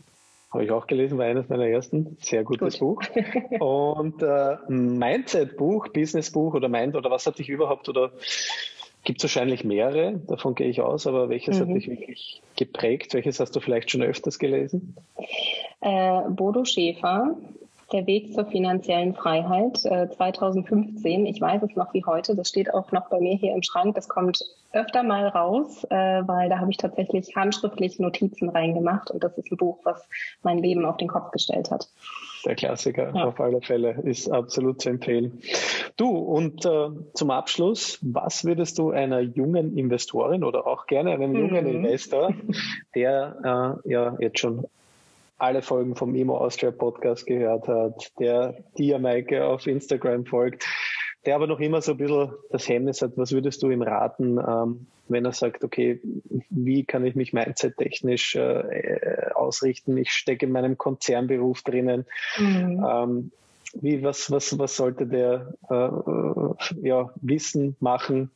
Habe 0.51 0.65
ich 0.65 0.71
auch 0.73 0.87
gelesen, 0.89 1.17
war 1.19 1.27
eines 1.27 1.49
meiner 1.49 1.67
ersten. 1.67 2.17
Sehr 2.21 2.43
gutes 2.43 2.79
Gut. 2.81 3.13
Buch. 3.13 3.61
Und 3.61 4.23
äh, 4.23 4.57
Mindset-Buch, 4.69 5.89
Business-Buch 5.89 6.55
oder 6.55 6.69
Mind 6.69 6.97
oder 6.97 7.11
was 7.11 7.27
hat 7.27 7.39
dich 7.39 7.49
überhaupt 7.49 7.89
oder 7.89 8.11
Gibt 9.05 9.21
es 9.21 9.25
wahrscheinlich 9.25 9.65
mehrere, 9.65 10.21
davon 10.27 10.55
gehe 10.55 10.69
ich 10.69 10.81
aus, 10.83 11.07
aber 11.07 11.29
welches 11.31 11.59
mhm. 11.59 11.61
hat 11.61 11.77
dich 11.77 11.89
wirklich 11.89 12.43
geprägt? 12.57 13.15
Welches 13.15 13.41
hast 13.41 13.57
du 13.57 13.61
vielleicht 13.61 13.91
schon 13.91 14.03
öfters 14.03 14.39
gelesen? 14.39 14.95
Äh, 15.81 16.21
Bodo 16.29 16.65
Schäfer, 16.65 17.35
Der 17.93 18.07
Weg 18.07 18.35
zur 18.35 18.45
finanziellen 18.45 19.15
Freiheit, 19.15 19.85
äh, 19.87 20.09
2015. 20.11 21.27
Ich 21.27 21.41
weiß 21.41 21.63
es 21.63 21.75
noch 21.77 21.95
wie 21.95 22.05
heute, 22.05 22.37
das 22.37 22.51
steht 22.51 22.73
auch 22.75 22.93
noch 22.93 23.09
bei 23.09 23.21
mir 23.21 23.37
hier 23.37 23.55
im 23.55 23.63
Schrank. 23.63 23.95
Das 23.95 24.09
kommt 24.09 24.45
öfter 24.73 25.03
mal 25.03 25.27
raus, 25.29 25.83
äh, 25.85 26.23
weil 26.27 26.51
da 26.51 26.59
habe 26.59 26.71
ich 26.71 26.77
tatsächlich 26.77 27.35
handschriftlich 27.35 27.99
Notizen 27.99 28.51
reingemacht 28.51 29.11
und 29.11 29.25
das 29.25 29.37
ist 29.39 29.51
ein 29.51 29.57
Buch, 29.57 29.79
was 29.83 30.07
mein 30.43 30.59
Leben 30.59 30.85
auf 30.85 30.99
den 30.99 31.09
Kopf 31.09 31.31
gestellt 31.33 31.71
hat 31.71 31.89
der 32.43 32.55
Klassiker 32.55 33.13
ja. 33.15 33.25
auf 33.25 33.41
alle 33.41 33.61
Fälle 33.61 34.01
ist 34.05 34.31
absolut 34.31 34.81
zu 34.81 34.91
empfehlen. 34.91 35.41
Du, 35.97 36.09
und 36.09 36.65
äh, 36.65 36.89
zum 37.15 37.31
Abschluss, 37.31 37.99
was 38.03 38.45
würdest 38.45 38.79
du 38.79 38.91
einer 38.91 39.21
jungen 39.21 39.77
Investorin 39.77 40.45
oder 40.45 40.67
auch 40.67 40.87
gerne 40.87 41.13
einem 41.13 41.35
jungen 41.35 41.65
mhm. 41.65 41.85
Investor, 41.85 42.35
der 42.95 43.81
äh, 43.85 43.91
ja 43.91 44.17
jetzt 44.21 44.39
schon 44.39 44.67
alle 45.41 45.63
Folgen 45.63 45.97
vom 45.97 46.15
Emo 46.15 46.37
Austria 46.37 46.71
Podcast 46.71 47.27
gehört 47.27 47.67
hat, 47.67 48.13
der 48.19 48.57
dir, 48.77 48.99
Maike, 48.99 49.45
auf 49.45 49.67
Instagram 49.67 50.27
folgt, 50.27 50.67
der 51.27 51.35
aber 51.35 51.47
noch 51.47 51.61
immer 51.61 51.83
so 51.83 51.93
ein 51.93 51.99
bisschen 51.99 52.33
das 52.51 52.69
Hemmnis 52.69 53.03
hat, 53.03 53.13
was 53.17 53.33
würdest 53.33 53.63
du 53.63 53.71
ihm 53.71 53.83
raten, 53.83 54.39
ähm, 54.39 54.87
wenn 55.09 55.25
er 55.25 55.33
sagt, 55.33 55.65
okay, 55.65 56.01
wie 56.51 56.85
kann 56.85 57.05
ich 57.05 57.15
mich 57.15 57.33
mindset-technisch 57.33 58.37
äh, 58.37 59.31
ausrichten? 59.35 59.97
Ich 59.99 60.13
stecke 60.13 60.47
in 60.47 60.53
meinem 60.53 60.79
Konzernberuf 60.79 61.63
drinnen. 61.63 62.07
Mhm. 62.39 62.87
Ähm, 62.89 63.31
wie, 63.75 64.03
was, 64.03 64.31
was, 64.31 64.59
was 64.59 64.77
sollte 64.77 65.07
der 65.07 65.53
äh, 65.69 66.87
ja, 66.89 67.11
wissen, 67.21 67.77
machen, 67.81 68.31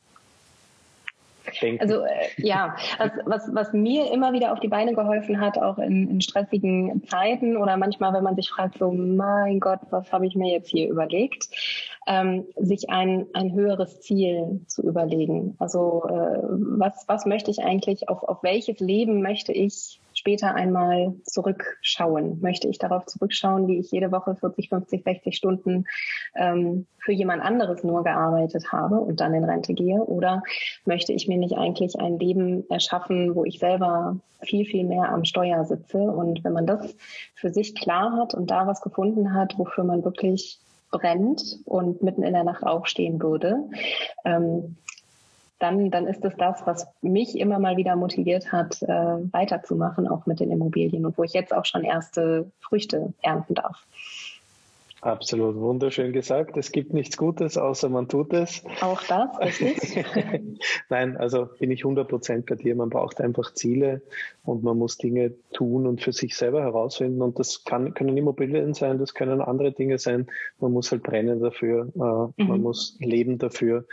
denken. 1.61 1.81
Also 1.81 2.03
äh, 2.03 2.29
ja, 2.37 2.75
was, 2.97 3.11
was, 3.25 3.55
was 3.55 3.73
mir 3.73 4.11
immer 4.11 4.33
wieder 4.33 4.51
auf 4.51 4.59
die 4.59 4.67
Beine 4.67 4.93
geholfen 4.93 5.39
hat, 5.39 5.57
auch 5.57 5.77
in, 5.77 6.09
in 6.09 6.21
stressigen 6.21 7.03
Zeiten 7.07 7.57
oder 7.57 7.77
manchmal, 7.77 8.13
wenn 8.13 8.23
man 8.23 8.35
sich 8.35 8.49
fragt, 8.49 8.77
so 8.77 8.91
mein 8.91 9.59
Gott, 9.59 9.79
was 9.89 10.11
habe 10.11 10.25
ich 10.25 10.35
mir 10.35 10.51
jetzt 10.51 10.69
hier 10.69 10.89
überlegt, 10.89 11.47
ähm, 12.07 12.45
sich 12.55 12.89
ein, 12.89 13.25
ein 13.33 13.53
höheres 13.53 14.01
Ziel 14.01 14.61
zu 14.67 14.83
überlegen. 14.83 15.55
Also 15.59 16.03
äh, 16.07 16.39
was, 16.43 17.05
was 17.07 17.25
möchte 17.25 17.49
ich 17.49 17.63
eigentlich, 17.63 18.09
auf, 18.09 18.23
auf 18.23 18.43
welches 18.43 18.79
Leben 18.79 19.21
möchte 19.21 19.51
ich 19.51 19.99
später 20.13 20.53
einmal 20.53 21.15
zurückschauen? 21.23 22.41
Möchte 22.41 22.67
ich 22.67 22.77
darauf 22.77 23.05
zurückschauen, 23.07 23.67
wie 23.67 23.79
ich 23.79 23.91
jede 23.91 24.11
Woche 24.11 24.35
40, 24.35 24.69
50, 24.69 25.03
60 25.03 25.35
Stunden 25.35 25.85
ähm, 26.35 26.85
für 26.99 27.11
jemand 27.11 27.41
anderes 27.41 27.83
nur 27.83 28.03
gearbeitet 28.03 28.71
habe 28.71 28.99
und 28.99 29.19
dann 29.19 29.33
in 29.33 29.43
Rente 29.43 29.73
gehe? 29.73 29.97
Oder 29.97 30.43
möchte 30.85 31.11
ich 31.11 31.27
mir 31.27 31.37
nicht 31.37 31.57
eigentlich 31.57 31.99
ein 31.99 32.19
Leben 32.19 32.69
erschaffen, 32.69 33.35
wo 33.35 33.45
ich 33.45 33.57
selber 33.57 34.17
viel, 34.41 34.65
viel 34.65 34.83
mehr 34.83 35.09
am 35.09 35.25
Steuer 35.25 35.65
sitze? 35.65 35.97
Und 35.97 36.43
wenn 36.43 36.53
man 36.53 36.67
das 36.67 36.95
für 37.33 37.49
sich 37.49 37.73
klar 37.73 38.15
hat 38.15 38.35
und 38.35 38.51
da 38.51 38.67
was 38.67 38.81
gefunden 38.81 39.33
hat, 39.33 39.57
wofür 39.57 39.83
man 39.83 40.03
wirklich 40.03 40.59
brennt 40.97 41.59
und 41.65 42.01
mitten 42.01 42.23
in 42.23 42.33
der 42.33 42.43
Nacht 42.43 42.63
aufstehen 42.63 43.21
würde, 43.21 43.63
ähm, 44.23 44.77
dann, 45.59 45.89
dann 45.89 46.07
ist 46.07 46.23
es 46.23 46.35
das, 46.37 46.65
was 46.65 46.87
mich 47.01 47.39
immer 47.39 47.59
mal 47.59 47.77
wieder 47.77 47.95
motiviert 47.95 48.51
hat, 48.51 48.81
äh, 48.81 48.87
weiterzumachen, 48.87 50.07
auch 50.07 50.25
mit 50.25 50.39
den 50.39 50.51
Immobilien 50.51 51.05
und 51.05 51.17
wo 51.17 51.23
ich 51.23 51.33
jetzt 51.33 51.53
auch 51.53 51.65
schon 51.65 51.83
erste 51.83 52.51
Früchte 52.59 53.13
ernten 53.21 53.55
darf. 53.55 53.85
Absolut, 55.05 55.55
wunderschön 55.57 56.13
gesagt. 56.13 56.57
Es 56.57 56.71
gibt 56.71 56.91
nichts 56.91 57.15
Gutes, 57.15 57.59
außer 57.59 57.89
man 57.89 58.07
tut 58.07 58.33
es. 58.33 58.63
Auch 58.81 59.03
das, 59.03 59.39
richtig? 59.39 60.03
Nein, 60.89 61.15
also 61.15 61.47
bin 61.59 61.69
ich 61.69 61.81
100 61.81 62.07
Prozent 62.09 62.47
bei 62.47 62.55
dir. 62.55 62.75
Man 62.75 62.89
braucht 62.89 63.21
einfach 63.21 63.53
Ziele 63.53 64.01
und 64.45 64.63
man 64.63 64.79
muss 64.79 64.97
Dinge 64.97 65.35
tun 65.53 65.85
und 65.85 66.01
für 66.01 66.11
sich 66.11 66.35
selber 66.35 66.63
herausfinden. 66.63 67.21
Und 67.21 67.37
das 67.37 67.63
kann, 67.65 67.93
können 67.93 68.17
Immobilien 68.17 68.73
sein, 68.73 68.97
das 68.97 69.13
können 69.13 69.41
andere 69.41 69.73
Dinge 69.73 69.99
sein. 69.99 70.25
Man 70.59 70.71
muss 70.71 70.91
halt 70.91 71.03
brennen 71.03 71.39
dafür, 71.39 71.87
äh, 71.93 72.41
mhm. 72.41 72.49
man 72.49 72.61
muss 72.63 72.97
leben 72.99 73.37
dafür 73.37 73.85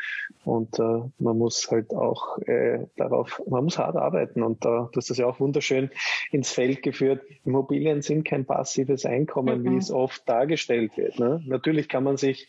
und 0.46 0.79
äh, 0.79 1.03
man 1.18 1.37
muss 1.37 1.70
halt 1.70 1.94
auch 1.94 2.38
äh, 2.46 2.87
darauf, 2.96 3.42
man 3.46 3.64
muss 3.64 3.77
hart 3.77 3.96
arbeiten. 3.96 4.42
Und 4.42 4.64
äh, 4.64 4.68
du 4.68 4.92
hast 4.96 5.11
das 5.11 5.18
ja 5.18 5.27
auch 5.27 5.40
wunderschön 5.40 5.90
ins 6.31 6.53
Feld 6.53 6.83
geführt. 6.83 7.20
Immobilien 7.44 8.01
sind 8.01 8.25
kein 8.25 8.46
passives 8.46 9.05
Einkommen, 9.05 9.61
mhm. 9.61 9.72
wie 9.72 9.77
es 9.77 9.90
oft 9.90 10.27
dargestellt 10.27 10.96
wird 10.96 11.02
wird. 11.03 11.19
Ne? 11.19 11.43
Natürlich 11.47 11.88
kann 11.88 12.05
man 12.05 12.17
sich 12.17 12.49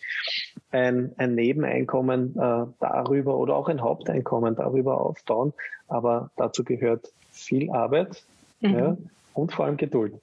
ein, 0.72 1.12
ein 1.18 1.36
Nebeneinkommen 1.36 2.36
äh, 2.38 2.66
darüber 2.80 3.38
oder 3.38 3.56
auch 3.56 3.68
ein 3.68 3.82
Haupteinkommen 3.82 4.56
darüber 4.56 5.02
aufbauen, 5.02 5.54
aber 5.88 6.30
dazu 6.36 6.63
gehört 6.63 7.12
viel 7.32 7.72
Arbeit 7.72 8.24
mhm. 8.62 8.78
ja, 8.78 8.98
und 9.34 9.52
vor 9.52 9.66
allem 9.66 9.78
Geduld. 9.78 10.13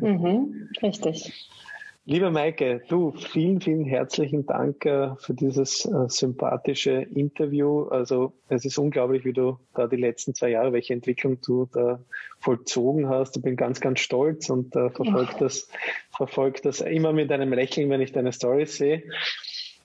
Mhm, 0.00 0.68
richtig. 0.82 1.48
Liebe 2.04 2.32
Maike, 2.32 2.82
du, 2.88 3.12
vielen, 3.12 3.60
vielen 3.60 3.84
herzlichen 3.84 4.44
Dank 4.44 4.84
äh, 4.86 5.14
für 5.20 5.34
dieses 5.34 5.84
äh, 5.84 6.08
sympathische 6.08 6.90
Interview. 6.90 7.84
Also 7.84 8.32
es 8.48 8.64
ist 8.64 8.76
unglaublich, 8.76 9.24
wie 9.24 9.32
du 9.32 9.60
da 9.72 9.86
die 9.86 9.94
letzten 9.94 10.34
zwei 10.34 10.50
Jahre, 10.50 10.72
welche 10.72 10.94
Entwicklung 10.94 11.40
du 11.42 11.68
da 11.72 12.00
vollzogen 12.40 13.08
hast. 13.08 13.36
Ich 13.36 13.42
bin 13.44 13.54
ganz, 13.54 13.80
ganz 13.80 14.00
stolz 14.00 14.50
und 14.50 14.74
äh, 14.74 14.90
verfolge 14.90 15.32
das, 15.38 15.68
verfolge 16.10 16.60
das 16.62 16.80
immer 16.80 17.12
mit 17.12 17.30
einem 17.30 17.52
Lächeln, 17.52 17.88
wenn 17.88 18.00
ich 18.00 18.10
deine 18.10 18.32
Stories 18.32 18.76
sehe. 18.76 19.04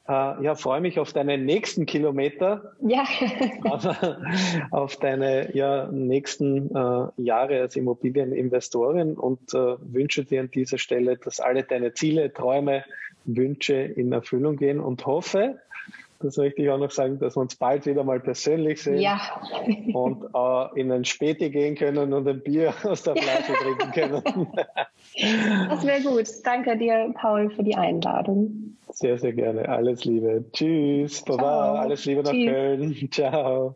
Äh, 0.07 0.43
ja, 0.43 0.55
freue 0.55 0.79
mich 0.79 0.99
auf 0.99 1.11
deine 1.11 1.37
nächsten 1.37 1.85
Kilometer. 1.85 2.73
Ja. 2.81 3.03
auf 4.71 4.95
deine 4.97 5.53
ja, 5.53 5.87
nächsten 5.91 6.73
äh, 6.73 7.07
Jahre 7.17 7.59
als 7.61 7.75
Immobilieninvestorin 7.75 9.15
und 9.15 9.53
äh, 9.53 9.75
wünsche 9.81 10.23
dir 10.23 10.41
an 10.41 10.51
dieser 10.51 10.77
Stelle, 10.77 11.17
dass 11.17 11.39
alle 11.39 11.63
deine 11.63 11.93
Ziele, 11.93 12.33
Träume, 12.33 12.85
Wünsche 13.25 13.75
in 13.75 14.13
Erfüllung 14.13 14.55
gehen 14.55 14.79
und 14.79 15.05
hoffe, 15.05 15.59
das 16.19 16.37
möchte 16.37 16.61
ich 16.61 16.69
auch 16.69 16.79
noch 16.79 16.91
sagen, 16.91 17.19
dass 17.19 17.35
wir 17.35 17.41
uns 17.41 17.55
bald 17.55 17.85
wieder 17.85 18.03
mal 18.03 18.19
persönlich 18.19 18.81
sehen 18.81 18.99
ja. 18.99 19.19
und 19.93 20.23
äh, 20.33 20.79
in 20.79 20.91
ein 20.91 21.05
Späti 21.05 21.49
gehen 21.49 21.75
können 21.75 22.13
und 22.13 22.27
ein 22.27 22.41
Bier 22.41 22.73
aus 22.83 23.03
der 23.03 23.15
Flasche 23.15 23.53
trinken 23.53 23.91
können. 23.91 24.23
das 25.69 25.85
wäre 25.85 26.01
gut. 26.01 26.27
Danke 26.43 26.77
dir, 26.77 27.13
Paul, 27.13 27.49
für 27.51 27.63
die 27.63 27.75
Einladung. 27.75 28.76
Sehr, 28.99 29.19
sehr 29.19 29.33
gerne. 29.33 29.69
Alles 29.69 30.05
Liebe. 30.05 30.43
Tschüss. 30.53 31.21
Baba. 31.23 31.81
Alles 31.81 32.05
Liebe 32.05 32.23
nach 32.23 32.31
Tschüss. 32.31 32.49
Köln. 32.49 33.09
Ciao. 33.11 33.75